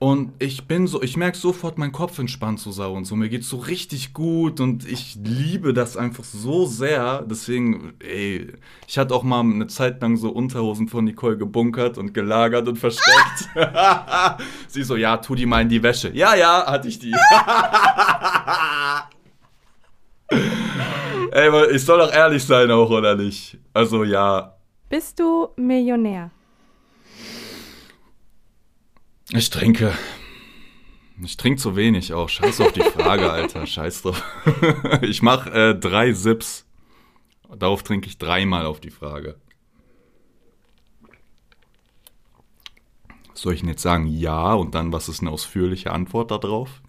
[0.00, 3.16] und ich bin so, ich merke sofort, mein Kopf entspannt so sauer und so.
[3.16, 7.24] Mir geht's so richtig gut und ich liebe das einfach so sehr.
[7.28, 8.52] Deswegen, ey,
[8.86, 12.76] ich hatte auch mal eine Zeit lang so Unterhosen von Nicole gebunkert und gelagert und
[12.78, 13.48] versteckt.
[14.68, 16.12] Sie so, ja, tu die mal in die Wäsche.
[16.14, 17.12] Ja, ja, hatte ich die.
[21.32, 23.58] ey, ich soll doch ehrlich sein auch, oder nicht?
[23.74, 24.57] Also ja,
[24.88, 26.30] bist du Millionär?
[29.30, 29.92] Ich trinke.
[31.22, 32.28] Ich trinke zu wenig auch.
[32.28, 33.66] Scheiß auf die Frage, Alter.
[33.66, 34.22] Scheiß drauf.
[35.02, 36.64] ich mache äh, drei Sips.
[37.56, 39.36] Darauf trinke ich dreimal auf die Frage.
[43.34, 46.82] Soll ich jetzt sagen ja und dann was ist eine ausführliche Antwort darauf?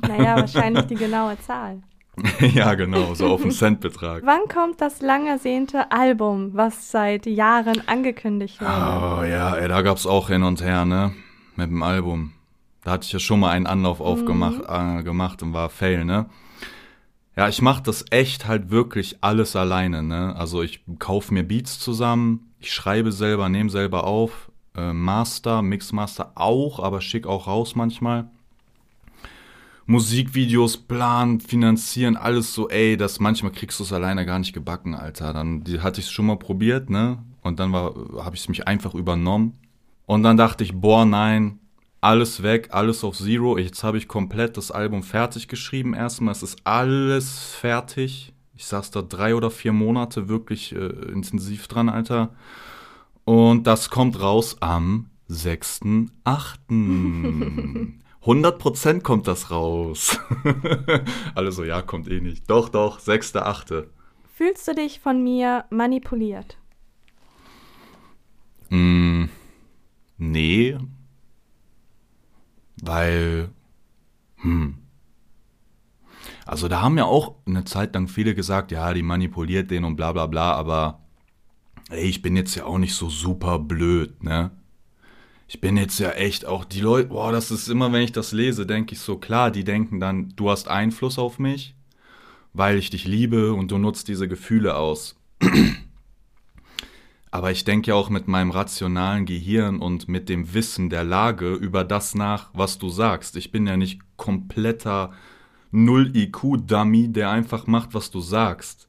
[0.00, 1.82] Naja, wahrscheinlich die genaue Zahl.
[2.40, 4.22] ja, genau, so auf den Centbetrag.
[4.24, 8.70] Wann kommt das lang ersehnte Album, was seit Jahren angekündigt wurde?
[8.70, 11.14] Oh ja, ey, da gab es auch hin und her, ne?
[11.56, 12.32] Mit dem Album.
[12.84, 14.06] Da hatte ich ja schon mal einen Anlauf mhm.
[14.06, 16.26] aufgemacht äh, gemacht und war Fail, ne?
[17.34, 20.36] Ja, ich mache das echt halt wirklich alles alleine, ne?
[20.36, 26.32] Also ich kaufe mir Beats zusammen, ich schreibe selber, nehme selber auf, äh, Master, Mixmaster
[26.34, 28.28] auch, aber schick auch raus manchmal.
[29.86, 34.94] Musikvideos planen, finanzieren, alles so, ey, das manchmal kriegst du es alleine gar nicht gebacken,
[34.94, 35.32] Alter.
[35.32, 37.18] Dann die, hatte ich es schon mal probiert, ne?
[37.42, 39.58] Und dann habe ich es mich einfach übernommen.
[40.06, 41.58] Und dann dachte ich, boah, nein,
[42.00, 43.58] alles weg, alles auf Zero.
[43.58, 45.94] Jetzt habe ich komplett das Album fertig geschrieben.
[45.94, 48.32] Erstmal, es ist alles fertig.
[48.54, 52.30] Ich saß da drei oder vier Monate wirklich äh, intensiv dran, Alter.
[53.24, 57.88] Und das kommt raus am 6.8.
[58.24, 60.18] 100% kommt das raus.
[61.34, 62.48] Alle so, ja, kommt eh nicht.
[62.48, 63.86] Doch, doch, 6.8.
[64.34, 66.56] Fühlst du dich von mir manipuliert?
[68.70, 69.24] Mm,
[70.18, 70.78] nee.
[72.80, 73.50] Weil,
[74.36, 74.78] hm.
[76.46, 79.96] Also da haben ja auch eine Zeit lang viele gesagt, ja, die manipuliert den und
[79.96, 81.00] bla bla bla, aber
[81.90, 84.50] ey, ich bin jetzt ja auch nicht so super blöd, ne?
[85.52, 88.32] Ich bin jetzt ja echt auch die Leute, boah, das ist immer, wenn ich das
[88.32, 91.74] lese, denke ich so, klar, die denken dann, du hast Einfluss auf mich,
[92.54, 95.14] weil ich dich liebe und du nutzt diese Gefühle aus.
[97.30, 101.52] Aber ich denke ja auch mit meinem rationalen Gehirn und mit dem Wissen der Lage
[101.52, 103.36] über das nach, was du sagst.
[103.36, 105.12] Ich bin ja nicht kompletter
[105.70, 108.88] Null-IQ-Dummy, der einfach macht, was du sagst.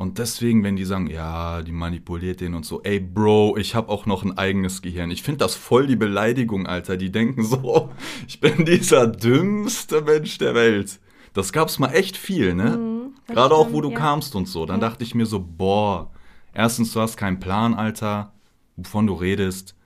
[0.00, 3.90] Und deswegen, wenn die sagen, ja, die manipuliert den und so, ey, Bro, ich habe
[3.90, 5.10] auch noch ein eigenes Gehirn.
[5.10, 6.96] Ich finde das voll die Beleidigung, Alter.
[6.96, 7.90] Die denken so,
[8.26, 11.00] ich bin dieser dümmste Mensch der Welt.
[11.34, 12.78] Das gab's mal echt viel, ne?
[12.78, 13.98] Mhm, Gerade auch, wo du ja.
[13.98, 14.64] kamst und so.
[14.64, 14.88] Dann ja.
[14.88, 16.10] dachte ich mir so, boah,
[16.54, 18.32] erstens, du hast keinen Plan, Alter,
[18.76, 19.76] wovon du redest.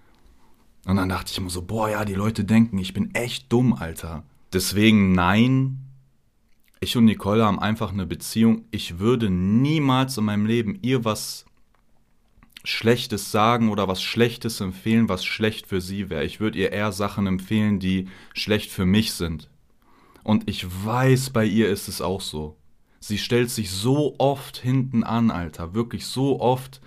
[0.86, 3.72] Und dann dachte ich mir so, boah, ja, die Leute denken, ich bin echt dumm,
[3.72, 4.22] Alter.
[4.52, 5.83] Deswegen nein,
[6.84, 8.66] ich und Nicole haben einfach eine Beziehung.
[8.70, 11.46] Ich würde niemals in meinem Leben ihr was
[12.62, 16.24] Schlechtes sagen oder was Schlechtes empfehlen, was schlecht für sie wäre.
[16.24, 19.50] Ich würde ihr eher Sachen empfehlen, die schlecht für mich sind.
[20.22, 22.56] Und ich weiß, bei ihr ist es auch so.
[23.00, 25.74] Sie stellt sich so oft hinten an, Alter.
[25.74, 26.80] Wirklich so oft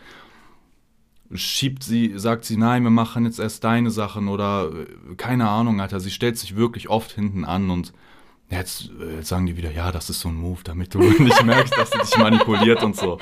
[1.31, 5.81] schiebt sie, sagt sie, nein, wir machen jetzt erst deine Sachen oder äh, keine Ahnung,
[5.81, 5.99] Alter.
[5.99, 7.93] Sie stellt sich wirklich oft hinten an und
[8.49, 11.43] Jetzt, äh, jetzt sagen die wieder, ja, das ist so ein Move, damit du nicht
[11.43, 13.19] merkst, dass sie dich manipuliert und so.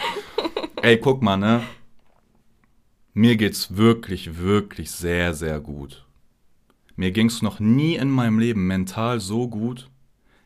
[0.82, 1.64] Ey, guck mal, ne?
[3.14, 6.06] Mir geht's wirklich, wirklich sehr, sehr gut.
[6.96, 9.90] Mir ging's noch nie in meinem Leben mental so gut.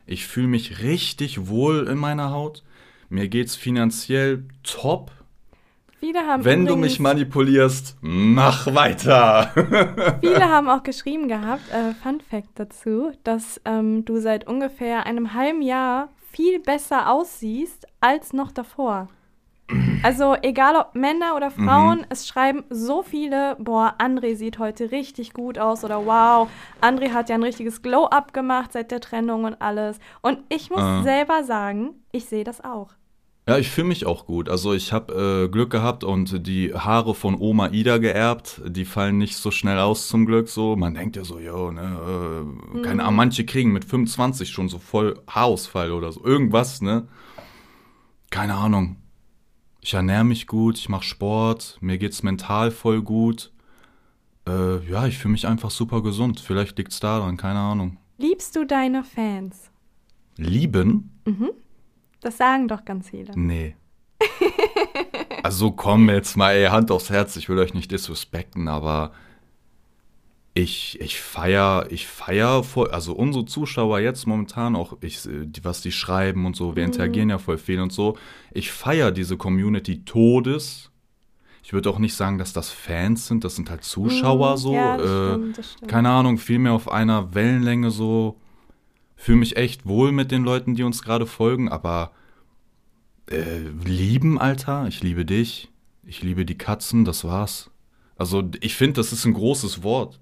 [0.06, 2.64] Ich fühle mich richtig wohl in meiner Haut.
[3.08, 5.12] Mir geht's finanziell top.
[6.00, 9.50] Viele haben Wenn du übrigens- mich manipulierst, mach weiter.
[10.22, 15.34] Viele haben auch geschrieben gehabt, äh, Fun Fact dazu, dass ähm, du seit ungefähr einem
[15.34, 19.08] halben Jahr viel besser aussiehst als noch davor.
[20.02, 25.34] Also egal ob Männer oder Frauen, es schreiben so viele, boah, André sieht heute richtig
[25.34, 26.48] gut aus oder wow,
[26.80, 29.98] André hat ja ein richtiges Glow-up gemacht seit der Trennung und alles.
[30.22, 31.02] Und ich muss Ah.
[31.02, 32.88] selber sagen, ich sehe das auch.
[33.50, 34.48] Ja, ich fühle mich auch gut.
[34.48, 38.62] Also ich habe äh, Glück gehabt und die Haare von Oma Ida geerbt.
[38.64, 40.48] Die fallen nicht so schnell aus zum Glück.
[40.48, 42.44] So, man denkt ja so, jo, ne,
[42.76, 46.24] äh, keine Ahnung, manche kriegen mit 25 schon so voll Haarausfall oder so.
[46.24, 47.08] Irgendwas, ne?
[48.30, 48.98] Keine Ahnung.
[49.80, 53.50] Ich ernähre mich gut, ich mache Sport, mir geht's mental voll gut.
[54.46, 56.38] Äh, ja, ich fühle mich einfach super gesund.
[56.38, 57.96] Vielleicht liegt's daran, keine Ahnung.
[58.16, 59.72] Liebst du deine Fans?
[60.36, 61.10] Lieben?
[62.20, 63.32] Das sagen doch ganz viele.
[63.38, 63.76] Nee.
[65.42, 69.12] also komm jetzt mal, ey, Hand aufs Herz, ich will euch nicht disrespekten, aber
[70.52, 75.20] ich, ich feier, ich feier voll, also unsere Zuschauer jetzt momentan auch, ich,
[75.62, 78.16] was die schreiben und so, wir interagieren ja voll viel und so.
[78.52, 80.90] Ich feier diese Community Todes.
[81.62, 84.70] Ich würde auch nicht sagen, dass das Fans sind, das sind halt Zuschauer so.
[84.70, 84.74] Mhm.
[84.74, 85.90] Ja, das äh, stimmt, das stimmt.
[85.90, 88.36] keine Ahnung, viel mehr auf einer Wellenlänge so.
[89.20, 92.12] Fühle mich echt wohl mit den Leuten, die uns gerade folgen, aber
[93.28, 95.68] äh, lieben, Alter, ich liebe dich,
[96.06, 97.70] ich liebe die Katzen, das war's.
[98.16, 100.18] Also ich finde, das ist ein großes Wort.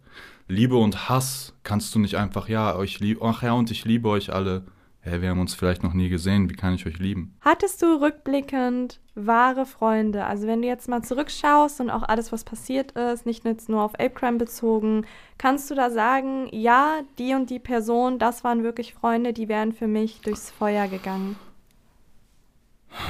[0.48, 4.08] Liebe und Hass kannst du nicht einfach, ja, euch lieb, ach ja, und ich liebe
[4.08, 4.64] euch alle.
[5.08, 7.34] Hä, wir haben uns vielleicht noch nie gesehen, wie kann ich euch lieben?
[7.40, 10.24] Hattest du rückblickend wahre Freunde?
[10.26, 13.82] Also wenn du jetzt mal zurückschaust und auch alles, was passiert ist, nicht jetzt nur
[13.82, 15.06] auf Apecrime bezogen,
[15.38, 19.72] kannst du da sagen, ja, die und die Person, das waren wirklich Freunde, die wären
[19.72, 21.36] für mich durchs Feuer gegangen.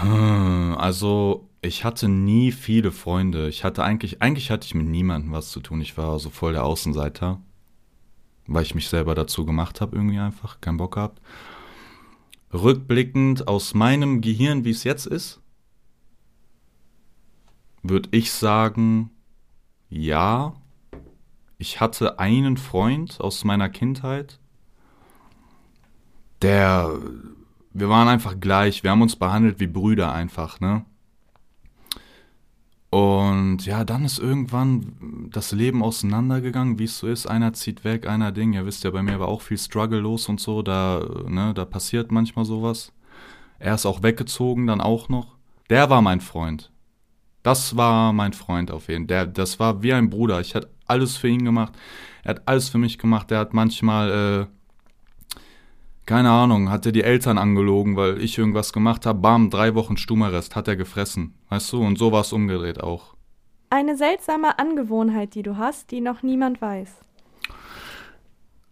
[0.00, 3.48] Hm, Also, ich hatte nie viele Freunde.
[3.48, 5.80] Ich hatte eigentlich, eigentlich hatte ich mit niemandem was zu tun.
[5.80, 7.40] Ich war so voll der Außenseiter,
[8.46, 11.20] weil ich mich selber dazu gemacht habe, irgendwie einfach, keinen Bock gehabt.
[12.52, 15.40] Rückblickend aus meinem Gehirn, wie es jetzt ist,
[17.82, 19.10] würde ich sagen,
[19.88, 20.54] ja,
[21.58, 24.38] ich hatte einen Freund aus meiner Kindheit,
[26.42, 26.98] der
[27.78, 30.84] wir waren einfach gleich, wir haben uns behandelt wie Brüder einfach, ne?
[32.90, 37.26] Und ja, dann ist irgendwann das Leben auseinandergegangen, wie es so ist.
[37.26, 38.54] Einer zieht weg, einer Ding.
[38.54, 40.62] Ihr wisst ja, bei mir war auch viel Struggle los und so.
[40.62, 42.92] Da, ne, da passiert manchmal sowas.
[43.58, 45.36] Er ist auch weggezogen, dann auch noch.
[45.68, 46.70] Der war mein Freund.
[47.42, 49.28] Das war mein Freund auf jeden Fall.
[49.28, 50.40] Das war wie ein Bruder.
[50.40, 51.74] Ich hatte alles für ihn gemacht.
[52.24, 53.30] Er hat alles für mich gemacht.
[53.30, 54.57] Er hat manchmal, äh,
[56.08, 59.18] keine Ahnung, hat er die Eltern angelogen, weil ich irgendwas gemacht habe.
[59.18, 61.34] Bam, drei Wochen Stummerrest hat er gefressen.
[61.50, 61.82] Weißt du?
[61.84, 63.14] Und so war es umgedreht auch.
[63.68, 66.88] Eine seltsame Angewohnheit, die du hast, die noch niemand weiß.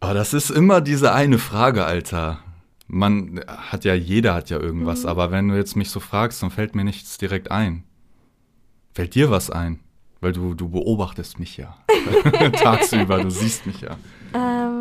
[0.01, 2.39] Aber das ist immer diese eine Frage, Alter.
[2.87, 6.51] Man hat ja, jeder hat ja irgendwas, aber wenn du jetzt mich so fragst, dann
[6.51, 7.85] fällt mir nichts direkt ein.
[8.95, 9.81] Fällt dir was ein?
[10.23, 11.77] Weil du, du beobachtest mich ja.
[12.53, 13.99] Tagsüber, du siehst mich ja.
[14.33, 14.76] Ähm,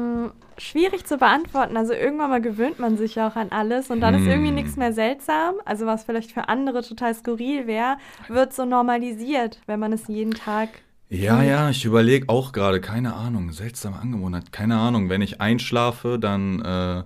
[0.58, 1.76] schwierig zu beantworten.
[1.78, 4.56] Also irgendwann mal gewöhnt man sich ja auch an alles und dann ist irgendwie Hm.
[4.56, 5.56] nichts mehr seltsam.
[5.66, 7.98] Also was vielleicht für andere total skurril wäre,
[8.28, 10.70] wird so normalisiert, wenn man es jeden Tag.
[11.10, 16.18] Ja, ja, ich überlege auch gerade, keine Ahnung, seltsame Angewohnheit, keine Ahnung, wenn ich einschlafe,
[16.20, 17.04] dann, äh,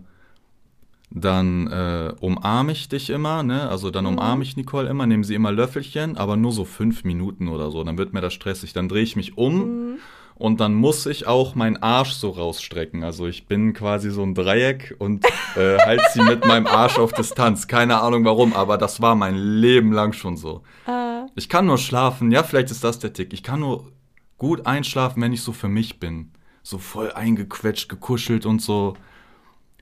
[1.11, 3.67] dann äh, umarme ich dich immer, ne?
[3.67, 7.47] Also dann umarme ich Nicole immer, nehme sie immer Löffelchen, aber nur so fünf Minuten
[7.47, 8.73] oder so, dann wird mir das stressig.
[8.73, 9.97] Dann drehe ich mich um
[10.39, 13.03] und dann muss ich auch meinen Arsch so rausstrecken.
[13.03, 15.25] Also ich bin quasi so ein Dreieck und
[15.55, 17.67] äh, halte sie mit meinem Arsch auf Distanz.
[17.67, 20.63] Keine Ahnung warum, aber das war mein Leben lang schon so.
[20.87, 23.33] Äh, Ich kann nur schlafen, ja, vielleicht ist das der Tick.
[23.33, 23.91] Ich kann nur
[24.37, 26.31] gut einschlafen, wenn ich so für mich bin.
[26.63, 28.95] So voll eingequetscht, gekuschelt und so.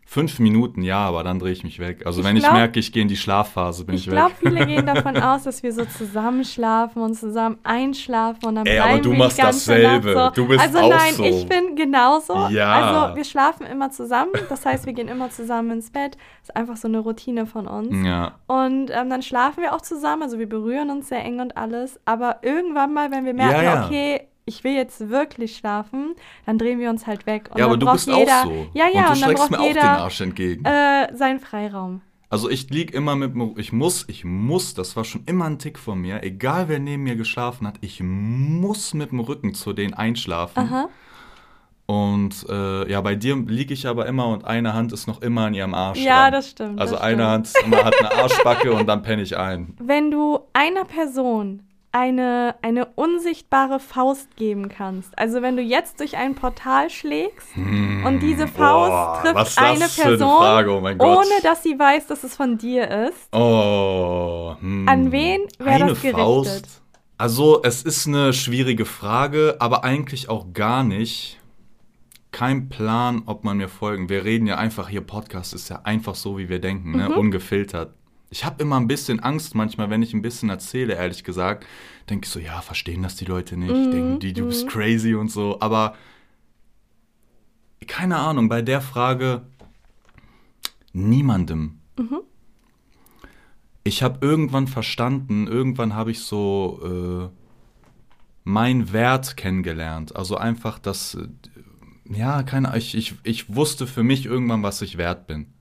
[0.10, 2.06] Fünf Minuten, ja, aber dann drehe ich mich weg.
[2.06, 4.30] Also Ich wenn glaub- ich merke, ich gehe in die Schlafphase, bin ich, ich glaube,
[4.32, 4.38] weg.
[4.54, 8.80] viele gehen davon aus, dass wir so zusammen schlafen und zusammen einschlafen und dann Ey,
[8.80, 10.14] aber bleiben du wir machst dasselbe.
[10.14, 10.30] So.
[10.44, 11.26] Du bist also auch nein, so.
[11.26, 12.48] ich bin genauso.
[12.52, 12.72] Ja.
[13.04, 14.32] Also wir schlafen immer zusammen.
[14.48, 16.16] Das heißt, wir gehen immer zusammen ins Bett.
[16.42, 17.94] ist einfach so eine Routine von uns.
[18.08, 18.36] Ja.
[18.48, 22.00] Und ähm, dann schlafen wir auch zusammen, also wir berühren uns sehr eng und alles.
[22.06, 23.86] Aber irgendwann mal, wenn wir merken, Ja, ja.
[23.86, 27.50] okay, ich will jetzt wirklich schlafen, dann drehen wir uns halt weg.
[27.52, 28.68] Und Ja, aber du bist jeder, auch so.
[28.74, 30.66] Ja, ja, und du und, braucht mir auch den Arsch entgegen.
[30.66, 32.02] äh, seinen Freiraum.
[32.30, 35.60] Also ich lieg immer mit dem, ich muss, ich muss, das war schon immer ein
[35.60, 39.72] Tick von mir, egal wer neben mir geschlafen hat, ich muss mit dem Rücken zu
[39.72, 40.60] denen einschlafen.
[40.60, 40.90] Aha.
[41.86, 45.44] Und äh, ja, bei dir liege ich aber immer und eine Hand ist noch immer
[45.46, 46.00] an ihrem Arsch.
[46.00, 46.32] Ja, dran.
[46.34, 46.82] das stimmt.
[46.82, 47.30] Also das eine stimmt.
[47.30, 49.74] Hand immer, hat eine Arschbacke und dann penne ich ein.
[49.80, 51.64] Wenn du einer Person
[51.98, 55.18] eine, eine unsichtbare Faust geben kannst.
[55.18, 59.88] Also wenn du jetzt durch ein Portal schlägst hm, und diese Faust boah, trifft eine
[59.88, 63.34] Person, eine oh ohne dass sie weiß, dass es von dir ist.
[63.34, 64.88] Oh, hm.
[64.88, 66.16] An wen wäre das gerichtet?
[66.16, 66.82] Faust?
[67.18, 71.40] Also es ist eine schwierige Frage, aber eigentlich auch gar nicht.
[72.32, 74.10] Kein Plan, ob man mir folgen.
[74.10, 77.10] Wir reden ja einfach hier, Podcast ist ja einfach so, wie wir denken, ne?
[77.10, 77.18] Mhm.
[77.18, 77.94] ungefiltert.
[78.30, 81.66] Ich habe immer ein bisschen Angst manchmal, wenn ich ein bisschen erzähle, ehrlich gesagt.
[82.10, 83.74] Denke ich so, ja, verstehen das die Leute nicht.
[83.74, 83.92] Mhm.
[83.92, 84.70] Denken die, du bist mhm.
[84.70, 85.60] crazy und so.
[85.62, 85.96] Aber
[87.88, 89.44] keine Ahnung, bei der Frage
[90.94, 91.80] niemandem.
[91.98, 92.20] Mhm.
[93.84, 97.38] Ich habe irgendwann verstanden, irgendwann habe ich so äh,
[98.44, 100.16] meinen Wert kennengelernt.
[100.16, 101.28] Also einfach das, äh,
[102.14, 105.54] ja, keine Ahnung, ich, ich, ich wusste für mich irgendwann, was ich wert bin.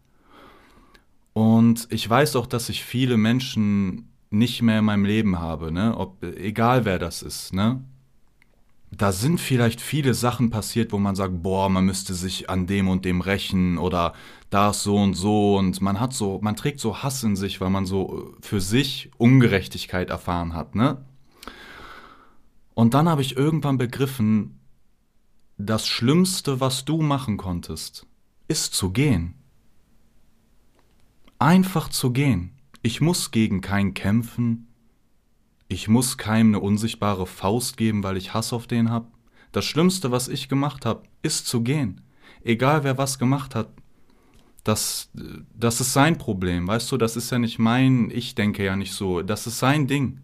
[1.37, 5.95] Und ich weiß auch, dass ich viele Menschen nicht mehr in meinem Leben habe, ne?
[5.95, 7.84] Ob, egal wer das ist, ne?
[8.91, 12.89] Da sind vielleicht viele Sachen passiert, wo man sagt, boah, man müsste sich an dem
[12.89, 14.14] und dem rächen oder
[14.49, 17.61] da ist so und so und man hat so, man trägt so Hass in sich,
[17.61, 21.05] weil man so äh, für sich Ungerechtigkeit erfahren hat, ne?
[22.72, 24.59] Und dann habe ich irgendwann begriffen,
[25.59, 28.07] das Schlimmste, was du machen konntest,
[28.49, 29.34] ist zu gehen
[31.39, 32.53] einfach zu gehen.
[32.82, 34.68] Ich muss gegen keinen kämpfen.
[35.68, 39.12] Ich muss keinem eine unsichtbare Faust geben, weil ich Hass auf den hab.
[39.53, 42.03] Das Schlimmste, was ich gemacht habe, ist zu gehen.
[42.45, 43.68] Egal wer was gemacht hat.
[44.62, 45.11] Das,
[45.55, 48.93] das ist sein Problem, weißt du, das ist ja nicht mein, ich denke ja nicht
[48.93, 50.20] so, das ist sein Ding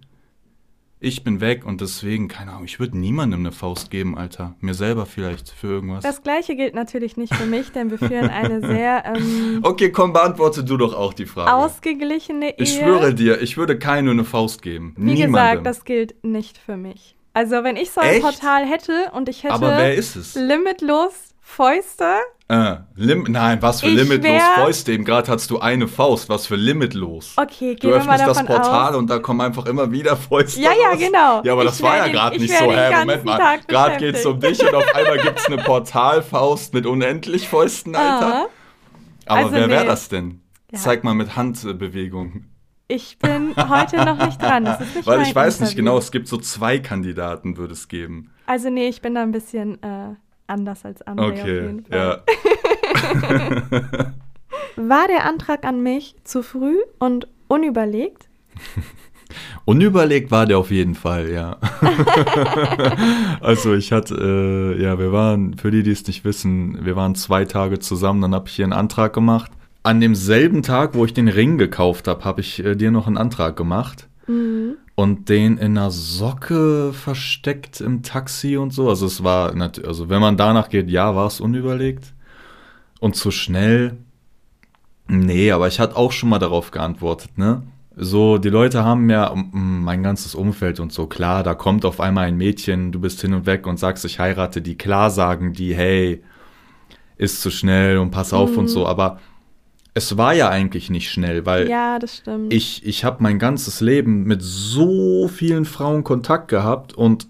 [1.02, 4.54] ich bin weg und deswegen, keine Ahnung, ich würde niemandem eine Faust geben, Alter.
[4.60, 6.04] Mir selber vielleicht für irgendwas.
[6.04, 9.04] Das gleiche gilt natürlich nicht für mich, denn wir führen eine sehr.
[9.04, 11.52] Ähm, okay, komm, beantworte du doch auch die Frage.
[11.52, 12.54] Ausgeglichene Ehe.
[12.58, 14.94] Ich schwöre dir, ich würde keinem eine Faust geben.
[14.96, 15.32] Wie niemandem.
[15.32, 17.16] gesagt, das gilt nicht für mich.
[17.34, 18.22] Also, wenn ich so ein Echt?
[18.22, 19.54] Portal hätte und ich hätte.
[19.54, 20.36] Aber wer ist es?
[20.36, 22.14] Limitlos Fäuste.
[22.48, 24.92] Äh, lim Nein, was für ich limitlos Fäuste.
[24.92, 26.28] Eben gerade hast du eine Faust.
[26.28, 27.34] Was für limitlos.
[27.36, 28.96] Okay, gehen Du öffnest das Portal aus.
[28.96, 30.60] und da kommen einfach immer wieder Fäuste.
[30.60, 31.42] Ja, ja, genau.
[31.42, 32.72] Ja, aber das war ja gerade nicht so.
[32.72, 33.58] Hä, Moment mal.
[33.66, 37.96] Gerade geht es um dich und auf einmal gibt es eine Portalfaust mit unendlich Fäusten,
[37.96, 38.26] Alter.
[38.26, 38.46] Aha.
[39.26, 39.72] Aber also wer nee.
[39.72, 40.40] wäre das denn?
[40.70, 40.78] Ja.
[40.78, 42.44] Zeig mal mit Handbewegung.
[42.88, 44.64] Ich bin heute noch nicht dran.
[44.94, 45.64] Nicht Weil ich weiß Interview.
[45.64, 48.30] nicht genau, es gibt so zwei Kandidaten, würde es geben.
[48.46, 50.14] Also nee, ich bin da ein bisschen äh,
[50.52, 52.22] anders als andere okay, auf jeden Fall.
[52.22, 54.12] Ja.
[54.76, 58.28] War der Antrag an mich zu früh und unüberlegt?
[59.64, 61.56] Unüberlegt war der auf jeden Fall, ja.
[63.40, 64.14] also ich hatte,
[64.76, 68.20] äh, ja, wir waren, für die, die es nicht wissen, wir waren zwei Tage zusammen,
[68.20, 69.50] dann habe ich hier einen Antrag gemacht.
[69.84, 73.16] An demselben Tag, wo ich den Ring gekauft habe, habe ich äh, dir noch einen
[73.16, 74.06] Antrag gemacht.
[74.26, 78.88] Mhm und den in einer Socke versteckt im Taxi und so.
[78.88, 79.54] Also es war,
[79.86, 82.12] also wenn man danach geht, ja, war es unüberlegt.
[83.00, 83.96] Und zu schnell,
[85.08, 87.62] nee, aber ich hatte auch schon mal darauf geantwortet, ne?
[87.94, 92.24] So, die Leute haben ja mein ganzes Umfeld und so, klar, da kommt auf einmal
[92.26, 95.74] ein Mädchen, du bist hin und weg und sagst, ich heirate die, klar sagen die,
[95.74, 96.22] hey,
[97.18, 98.58] ist zu schnell und pass auf mhm.
[98.60, 99.20] und so, aber
[99.94, 102.52] es war ja eigentlich nicht schnell, weil ja, das stimmt.
[102.52, 107.26] ich, ich habe mein ganzes Leben mit so vielen Frauen Kontakt gehabt und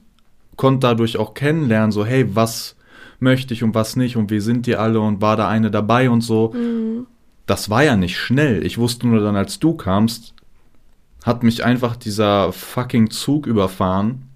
[0.56, 2.76] konnte dadurch auch kennenlernen, so hey, was
[3.18, 6.08] möchte ich und was nicht und wie sind die alle und war da eine dabei
[6.10, 6.52] und so.
[6.54, 7.06] Mhm.
[7.46, 8.64] Das war ja nicht schnell.
[8.64, 10.34] Ich wusste nur dann, als du kamst,
[11.24, 14.28] hat mich einfach dieser fucking Zug überfahren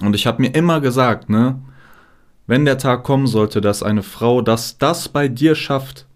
[0.00, 1.60] und ich habe mir immer gesagt, ne,
[2.46, 6.06] wenn der Tag kommen sollte, dass eine Frau das, das bei dir schafft,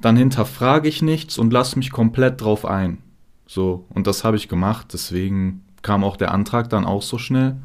[0.00, 2.98] dann hinterfrage ich nichts und lasse mich komplett drauf ein.
[3.46, 7.56] So, und das habe ich gemacht, deswegen kam auch der Antrag dann auch so schnell.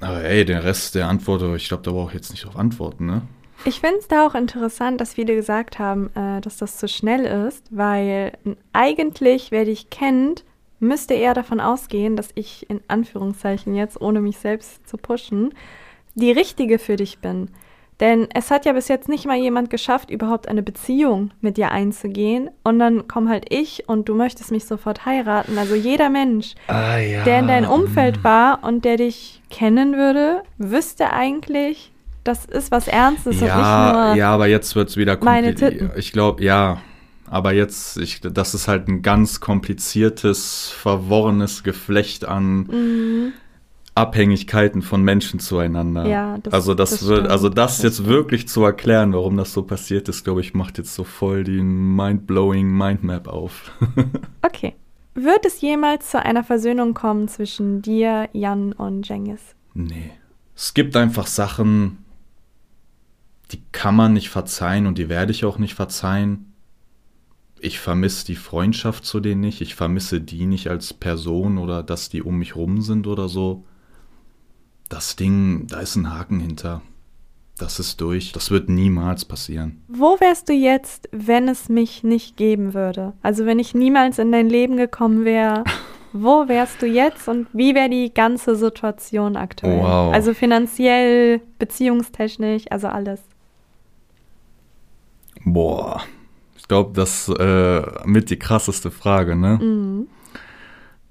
[0.00, 3.06] Aber ey, der Rest der Antwort, ich glaube, da brauche ich jetzt nicht drauf antworten,
[3.06, 3.22] ne?
[3.66, 7.26] Ich finde es da auch interessant, dass viele gesagt haben, äh, dass das zu schnell
[7.46, 8.32] ist, weil
[8.72, 10.44] eigentlich, wer dich kennt,
[10.78, 15.52] müsste eher davon ausgehen, dass ich in Anführungszeichen jetzt, ohne mich selbst zu pushen,
[16.14, 17.50] die Richtige für dich bin.
[18.00, 21.70] Denn es hat ja bis jetzt nicht mal jemand geschafft, überhaupt eine Beziehung mit dir
[21.70, 22.50] einzugehen.
[22.64, 25.58] Und dann komm halt ich und du möchtest mich sofort heiraten.
[25.58, 27.22] Also jeder Mensch, ah, ja.
[27.24, 28.24] der in dein Umfeld hm.
[28.24, 31.92] war und der dich kennen würde, wüsste eigentlich,
[32.24, 34.14] das ist was Ernstes ja, und nicht nur.
[34.16, 35.96] Ja, aber jetzt wird es wieder kompliziert.
[35.96, 36.80] Ich glaube, ja.
[37.26, 42.64] Aber jetzt, ich, das ist halt ein ganz kompliziertes, verworrenes Geflecht an.
[42.64, 43.32] Mhm
[43.94, 46.06] Abhängigkeiten von Menschen zueinander.
[46.06, 49.62] Ja, das, also das, das wird, also das, jetzt wirklich zu erklären, warum das so
[49.62, 53.72] passiert ist, glaube ich, macht jetzt so voll die mind-blowing Mindmap auf.
[54.42, 54.74] okay.
[55.14, 59.40] Wird es jemals zu einer Versöhnung kommen zwischen dir, Jan und Jengis?
[59.74, 60.12] Nee.
[60.54, 62.04] Es gibt einfach Sachen,
[63.50, 66.52] die kann man nicht verzeihen und die werde ich auch nicht verzeihen.
[67.58, 72.08] Ich vermisse die Freundschaft zu denen nicht, ich vermisse die nicht als Person oder dass
[72.08, 73.64] die um mich rum sind oder so.
[74.90, 76.82] Das Ding, da ist ein Haken hinter.
[77.56, 78.32] Das ist durch.
[78.32, 79.82] Das wird niemals passieren.
[79.86, 83.12] Wo wärst du jetzt, wenn es mich nicht geben würde?
[83.22, 85.62] Also wenn ich niemals in dein Leben gekommen wäre,
[86.12, 89.78] wo wärst du jetzt und wie wäre die ganze Situation aktuell?
[89.78, 90.12] Wow.
[90.12, 93.22] Also finanziell, beziehungstechnisch, also alles.
[95.44, 96.02] Boah,
[96.56, 99.58] ich glaube, das äh, mit die krasseste Frage, ne?
[99.62, 100.08] Mhm.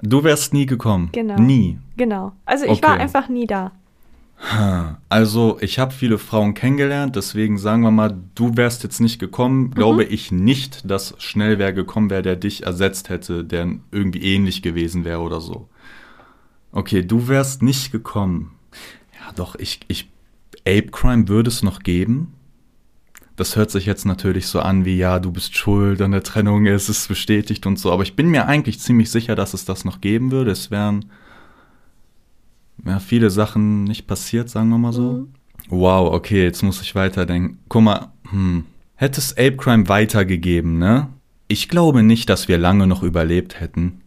[0.01, 1.09] Du wärst nie gekommen.
[1.11, 1.37] Genau.
[1.39, 1.77] Nie.
[1.97, 2.31] Genau.
[2.45, 3.01] Also ich war Okay.
[3.01, 3.71] einfach nie da.
[5.09, 9.71] Also, ich habe viele Frauen kennengelernt, deswegen sagen wir mal, du wärst jetzt nicht gekommen.
[9.71, 14.61] Glaube ich nicht, dass schnell wer gekommen wäre, der dich ersetzt hätte, der irgendwie ähnlich
[14.61, 15.67] gewesen wäre oder so.
[16.71, 18.51] Okay, du wärst nicht gekommen.
[19.19, 20.09] Ja, doch, ich, ich,
[20.61, 22.33] Ape Crime würde es noch geben.
[23.39, 26.65] Das hört sich jetzt natürlich so an wie, ja, du bist schuld an der Trennung,
[26.65, 27.89] es ist bestätigt und so.
[27.89, 30.51] Aber ich bin mir eigentlich ziemlich sicher, dass es das noch geben würde.
[30.51, 31.05] Es wären
[32.85, 35.29] ja, viele Sachen nicht passiert, sagen wir mal so.
[35.69, 37.59] Wow, okay, jetzt muss ich weiterdenken.
[37.69, 38.65] Guck mal, hm.
[38.95, 41.07] hätte es Ape Crime weitergegeben, ne?
[41.47, 44.01] Ich glaube nicht, dass wir lange noch überlebt hätten.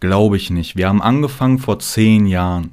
[0.00, 0.76] Glaube ich nicht.
[0.76, 2.72] Wir haben angefangen vor zehn Jahren.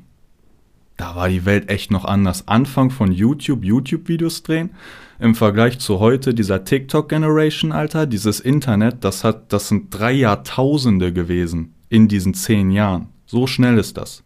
[1.17, 2.47] War die Welt echt noch anders.
[2.47, 4.69] Anfang von YouTube, YouTube-Videos drehen.
[5.17, 11.11] Im Vergleich zu heute, dieser TikTok-Generation, Alter, dieses Internet, das hat, das sind drei Jahrtausende
[11.11, 13.07] gewesen in diesen zehn Jahren.
[13.25, 14.21] So schnell ist das.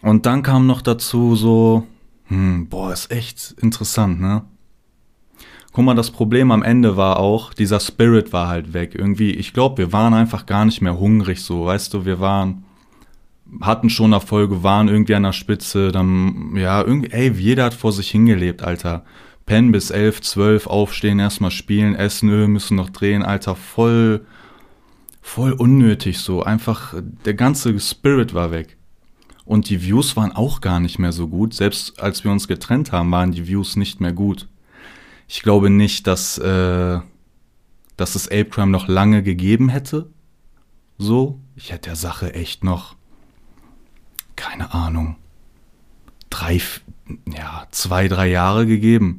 [0.00, 1.86] Und dann kam noch dazu so,
[2.28, 4.42] hm, boah, ist echt interessant, ne?
[5.74, 8.94] Guck mal, das Problem am Ende war auch, dieser Spirit war halt weg.
[8.94, 12.64] Irgendwie, ich glaube, wir waren einfach gar nicht mehr hungrig so, weißt du, wir waren,
[13.60, 17.92] hatten schon Erfolge, waren irgendwie an der Spitze, dann, ja, irgendwie, ey, jeder hat vor
[17.92, 19.04] sich hingelebt, Alter.
[19.46, 24.26] Pennen bis elf, zwölf, aufstehen, erstmal spielen, essen, öh, müssen noch drehen, Alter, voll,
[25.22, 26.42] voll unnötig so.
[26.42, 26.94] Einfach,
[27.24, 28.76] der ganze Spirit war weg.
[29.44, 31.54] Und die Views waren auch gar nicht mehr so gut.
[31.54, 34.48] Selbst als wir uns getrennt haben, waren die Views nicht mehr gut.
[35.28, 36.98] Ich glaube nicht, dass, äh,
[37.96, 40.10] dass es Ape Crime noch lange gegeben hätte.
[40.98, 41.40] So.
[41.54, 42.95] Ich hätte der Sache echt noch,
[44.36, 45.16] keine Ahnung,
[46.30, 46.60] drei,
[47.34, 49.18] ja, zwei, drei Jahre gegeben.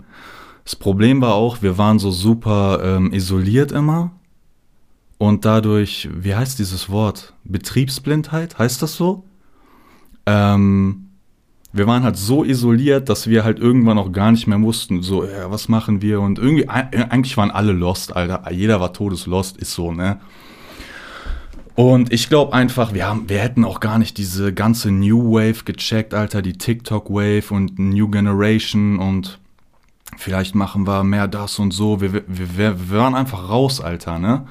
[0.64, 4.12] Das Problem war auch, wir waren so super ähm, isoliert immer.
[5.18, 7.34] Und dadurch, wie heißt dieses Wort?
[7.44, 8.60] Betriebsblindheit?
[8.60, 9.24] Heißt das so?
[10.28, 11.04] ähm,
[11.74, 15.26] wir waren halt so isoliert, dass wir halt irgendwann auch gar nicht mehr wussten, so,
[15.26, 16.22] ja, was machen wir?
[16.22, 18.52] Und irgendwie, e- eigentlich waren alle lost, Alter.
[18.52, 20.20] Jeder war todeslost, ist so, ne?
[21.78, 25.64] Und ich glaube einfach, wir, haben, wir hätten auch gar nicht diese ganze New Wave
[25.64, 29.38] gecheckt, Alter, die TikTok Wave und New Generation und
[30.18, 32.02] vielleicht machen wir mehr das und so.
[32.02, 34.48] Wir, wir, wir, wir waren einfach raus, Alter, ne?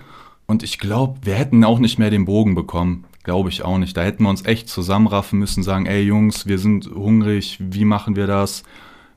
[0.47, 3.03] Und ich glaube, wir hätten auch nicht mehr den Bogen bekommen.
[3.25, 3.97] Glaube ich auch nicht.
[3.97, 8.15] Da hätten wir uns echt zusammenraffen müssen, sagen, ey Jungs, wir sind hungrig, wie machen
[8.15, 8.63] wir das?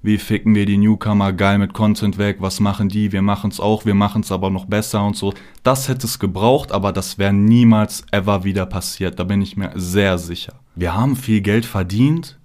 [0.02, 2.38] Wie ficken wir die Newcomer geil mit Content weg?
[2.40, 3.12] Was machen die?
[3.12, 5.34] Wir machen es auch, wir machen es aber noch besser und so.
[5.64, 9.20] Das hätte es gebraucht, aber das wäre niemals ever wieder passiert.
[9.20, 10.54] Da bin ich mir sehr sicher.
[10.76, 12.40] Wir haben viel Geld verdient,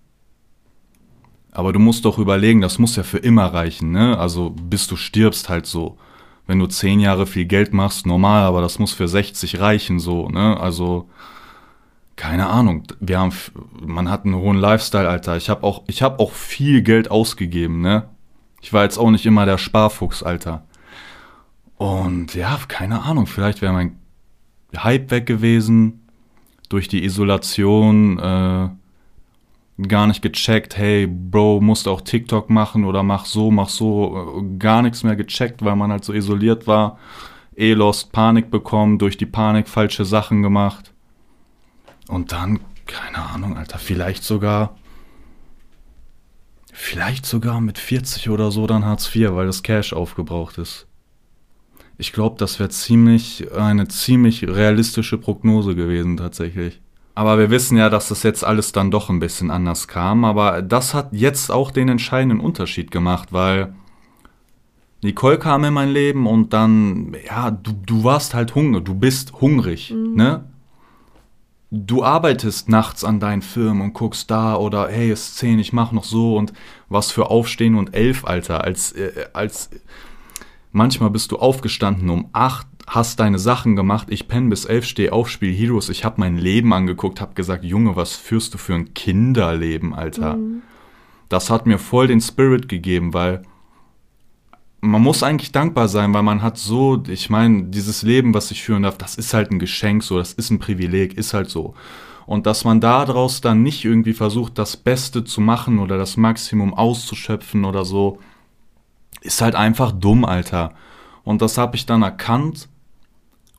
[1.53, 4.19] aber du musst doch überlegen, das muss ja für immer reichen, ne?
[4.19, 5.97] Also bis du stirbst halt so.
[6.47, 10.29] Wenn du zehn Jahre viel Geld machst, normal, aber das muss für 60 reichen, so,
[10.29, 10.59] ne?
[10.61, 11.09] Also,
[12.17, 12.85] keine Ahnung.
[13.01, 13.33] Wir haben,
[13.81, 15.37] man hat einen hohen Lifestyle, Alter.
[15.37, 18.09] Ich habe auch, ich auch viel Geld ausgegeben, ne?
[18.61, 20.65] Ich war jetzt auch nicht immer der Sparfuchs, Alter.
[21.77, 23.99] Und ja, keine Ahnung, vielleicht wäre mein
[24.77, 26.01] Hype weg gewesen
[26.69, 28.69] durch die Isolation, äh,
[29.87, 34.59] gar nicht gecheckt, hey, Bro, musst auch TikTok machen oder mach so, mach so, äh,
[34.59, 36.99] gar nichts mehr gecheckt, weil man halt so isoliert war,
[37.57, 40.94] eh lost, Panik bekommen, durch die Panik falsche Sachen gemacht.
[42.09, 44.77] Und dann, keine Ahnung, Alter, vielleicht sogar,
[46.73, 50.87] vielleicht sogar mit 40 oder so dann Hartz IV, weil das Cash aufgebraucht ist.
[51.97, 56.81] Ich glaube, das wäre ziemlich, eine ziemlich realistische Prognose gewesen tatsächlich.
[57.15, 60.25] Aber wir wissen ja, dass das jetzt alles dann doch ein bisschen anders kam.
[60.25, 63.73] Aber das hat jetzt auch den entscheidenden Unterschied gemacht, weil
[65.03, 69.41] Nicole kam in mein Leben und dann, ja, du, du warst halt hungrig, du bist
[69.41, 70.45] hungrig, ne?
[71.77, 75.73] Du arbeitest nachts an deinen Filmen und guckst da oder hey, es ist 10, ich
[75.73, 76.53] mach noch so und
[76.89, 79.71] was für Aufstehen und elf, Alter, als, äh, als
[80.71, 85.13] manchmal bist du aufgestanden um 8, hast deine Sachen gemacht, ich penne bis elf, stehe
[85.13, 88.75] auf, spiel Heroes, ich habe mein Leben angeguckt, habe gesagt, Junge, was führst du für
[88.75, 90.37] ein Kinderleben, Alter?
[90.37, 90.63] Mhm.
[91.29, 93.43] Das hat mir voll den Spirit gegeben, weil
[94.85, 98.63] man muss eigentlich dankbar sein, weil man hat so, ich meine, dieses Leben, was ich
[98.63, 101.75] führen darf, das ist halt ein Geschenk, so, das ist ein Privileg, ist halt so.
[102.27, 106.73] Und dass man daraus dann nicht irgendwie versucht, das Beste zu machen oder das Maximum
[106.75, 108.19] auszuschöpfen oder so,
[109.21, 110.73] ist halt einfach dumm, Alter.
[111.23, 112.69] Und das habe ich dann erkannt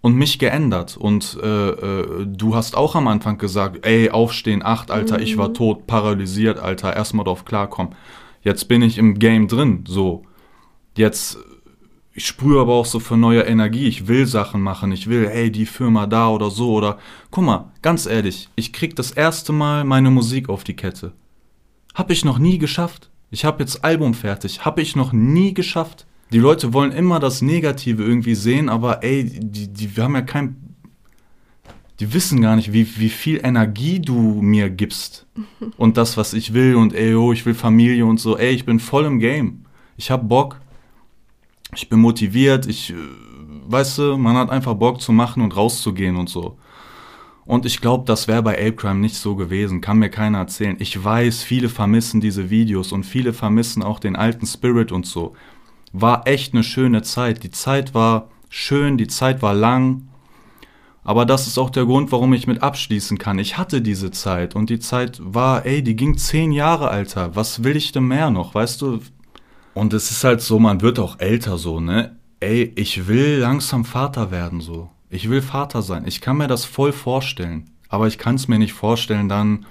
[0.02, 0.98] und mich geändert.
[0.98, 5.24] Und äh, äh, du hast auch am Anfang gesagt, ey, aufstehen, acht, Alter, mhm.
[5.24, 5.54] ich war mhm.
[5.56, 7.96] tot, paralysiert, Alter, erstmal drauf klarkommen.
[8.42, 10.24] Jetzt bin ich im Game drin, so.
[10.98, 11.38] Jetzt,
[12.14, 13.88] ich sprühe aber auch so für neue Energie.
[13.88, 14.92] Ich will Sachen machen.
[14.92, 16.98] Ich will, ey, die Firma da oder so oder.
[17.32, 21.14] Guck mal, ganz ehrlich, ich krieg das erste Mal meine Musik auf die Kette.
[21.94, 23.10] Hab ich noch nie geschafft.
[23.32, 24.64] Ich hab jetzt Album fertig.
[24.64, 26.06] Hab ich noch nie geschafft.
[26.32, 30.22] Die Leute wollen immer das Negative irgendwie sehen, aber ey, die, die wir haben ja
[30.22, 30.56] kein.
[32.00, 35.28] Die wissen gar nicht, wie, wie viel Energie du mir gibst.
[35.78, 38.38] Und das, was ich will und ey, oh, ich will Familie und so.
[38.38, 39.66] Ey, ich bin voll im Game.
[39.98, 40.60] Ich hab Bock
[41.76, 42.96] ich bin motiviert, ich, äh,
[43.68, 46.58] weißt du, man hat einfach Bock zu machen und rauszugehen und so.
[47.46, 50.78] Und ich glaube, das wäre bei Ape Crime nicht so gewesen, kann mir keiner erzählen.
[50.80, 55.36] Ich weiß, viele vermissen diese Videos und viele vermissen auch den alten Spirit und so.
[55.94, 57.44] War echt eine schöne Zeit.
[57.44, 60.08] Die Zeit war schön, die Zeit war lang.
[61.04, 63.38] Aber das ist auch der Grund, warum ich mit abschließen kann.
[63.38, 67.36] Ich hatte diese Zeit und die Zeit war, ey, die ging zehn Jahre, Alter.
[67.36, 68.56] Was will ich denn mehr noch?
[68.56, 69.02] Weißt du,
[69.76, 72.16] und es ist halt so, man wird auch älter so, ne?
[72.40, 74.90] Ey, ich will langsam Vater werden so.
[75.10, 76.08] Ich will Vater sein.
[76.08, 77.70] Ich kann mir das voll vorstellen.
[77.90, 79.66] Aber ich kann es mir nicht vorstellen, dann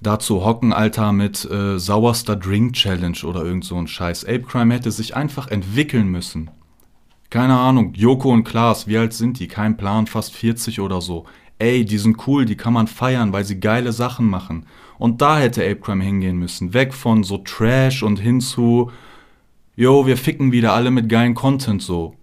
[0.00, 4.24] da zu hocken, Alter, mit äh, sauerster Drink Challenge oder irgend so ein Scheiß.
[4.24, 6.50] Ape Crime hätte sich einfach entwickeln müssen.
[7.28, 9.46] Keine Ahnung, Joko und Klaas, wie alt sind die?
[9.46, 11.26] Kein Plan, fast 40 oder so.
[11.60, 14.64] Ey, die sind cool, die kann man feiern, weil sie geile Sachen machen.
[14.98, 16.72] Und da hätte Apecrime hingehen müssen.
[16.72, 18.90] Weg von so Trash und hin zu,
[19.76, 22.14] yo, wir ficken wieder alle mit geilen Content so.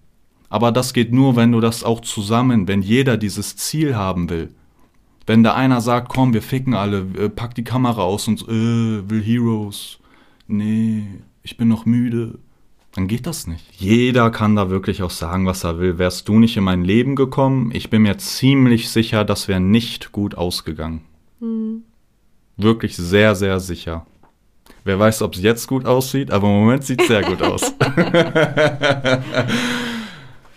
[0.49, 4.49] Aber das geht nur, wenn du das auch zusammen, wenn jeder dieses Ziel haben will.
[5.27, 9.07] Wenn da einer sagt, komm, wir ficken alle, äh, pack die Kamera aus und äh,
[9.07, 9.99] will Heroes.
[10.47, 11.03] Nee,
[11.43, 12.39] ich bin noch müde.
[12.97, 13.63] Dann geht das nicht.
[13.77, 15.97] Jeder kann da wirklich auch sagen, was er will.
[15.97, 20.11] Wärst du nicht in mein Leben gekommen, ich bin mir ziemlich sicher, das wäre nicht
[20.11, 21.03] gut ausgegangen.
[21.39, 21.83] Mhm
[22.57, 24.05] wirklich sehr, sehr sicher.
[24.83, 27.61] Wer weiß, ob es jetzt gut aussieht, aber im Moment sieht es sehr gut aus.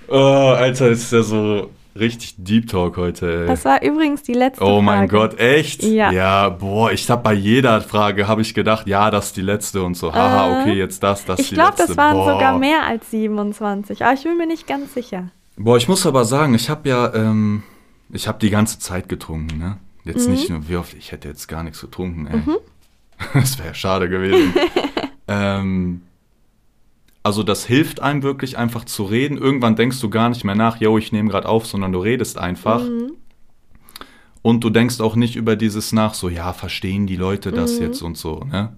[0.09, 3.47] oh, Alter, ist ja so richtig Deep Talk heute, ey.
[3.47, 4.73] Das war übrigens die letzte Frage.
[4.73, 5.83] Oh mein Gott, echt?
[5.83, 6.13] Ja.
[6.13, 9.83] Ja, boah, ich hab bei jeder Frage, habe ich gedacht, ja, das ist die letzte
[9.83, 10.13] und so.
[10.13, 11.85] Haha, äh, okay, jetzt das, das ist die glaub, letzte.
[11.85, 12.33] Ich glaube, das waren boah.
[12.33, 15.29] sogar mehr als 27, aber ich bin mir nicht ganz sicher.
[15.57, 17.63] Boah, ich muss aber sagen, ich habe ja, ähm,
[18.11, 19.77] ich habe die ganze Zeit getrunken, ne?
[20.05, 20.35] Jetzt mhm.
[20.35, 22.37] nicht nur, wie oft, ich hätte jetzt gar nichts getrunken, ey.
[22.37, 22.57] Mhm.
[23.35, 24.55] Das wäre schade gewesen.
[25.29, 26.03] ähm,
[27.23, 29.37] also das hilft einem wirklich einfach zu reden.
[29.37, 32.39] Irgendwann denkst du gar nicht mehr nach, yo, ich nehme gerade auf, sondern du redest
[32.39, 32.83] einfach.
[32.83, 33.13] Mhm.
[34.43, 37.83] Und du denkst auch nicht über dieses nach, so, ja, verstehen die Leute das mhm.
[37.83, 38.77] jetzt und so, ne?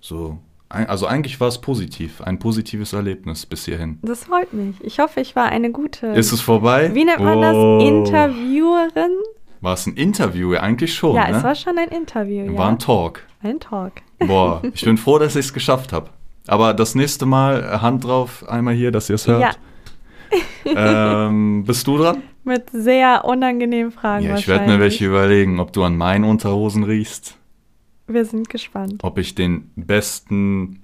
[0.00, 0.38] So.
[0.68, 3.98] Also eigentlich war es positiv, ein positives Erlebnis bis hierhin.
[4.02, 4.76] Das freut mich.
[4.82, 6.08] Ich hoffe, ich war eine gute.
[6.08, 6.94] Ist es vorbei?
[6.94, 7.78] Wie nennt man oh.
[7.78, 7.88] das?
[7.88, 9.12] Interviewerin?
[9.62, 10.54] War es ein Interview?
[10.56, 11.16] Eigentlich schon.
[11.16, 11.38] Ja, ne?
[11.38, 12.54] es war schon ein Interview.
[12.54, 12.68] War ja.
[12.68, 13.22] ein Talk.
[13.42, 13.92] Ein Talk.
[14.18, 16.10] Boah, ich bin froh, dass ich es geschafft habe.
[16.48, 19.42] Aber das nächste Mal äh, Hand drauf, einmal hier, dass ihr es hört.
[19.42, 19.50] Ja.
[21.26, 22.22] ähm, bist du dran?
[22.44, 24.24] Mit sehr unangenehmen Fragen.
[24.24, 27.36] Ja, ich werde mir welche überlegen, ob du an meinen Unterhosen riechst.
[28.06, 29.00] Wir sind gespannt.
[29.02, 30.82] Ob ich den besten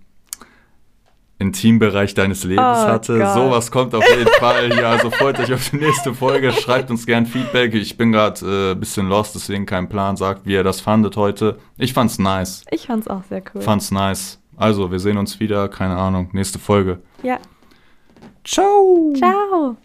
[1.38, 3.18] Intimbereich deines Lebens oh hatte.
[3.18, 3.34] Gott.
[3.34, 4.88] Sowas kommt auf jeden Fall hier.
[4.88, 6.52] Also freut euch auf die nächste Folge.
[6.52, 7.74] Schreibt uns gern Feedback.
[7.74, 10.16] Ich bin gerade ein äh, bisschen lost, deswegen kein Plan.
[10.16, 11.58] Sagt, wie ihr das fandet heute.
[11.78, 12.64] Ich fand's nice.
[12.70, 13.62] Ich fand's auch sehr cool.
[13.62, 14.38] Fand's nice.
[14.56, 15.68] Also, wir sehen uns wieder.
[15.68, 16.28] Keine Ahnung.
[16.32, 17.00] Nächste Folge.
[17.22, 17.38] Ja.
[18.44, 19.12] Ciao.
[19.16, 19.76] Ciao.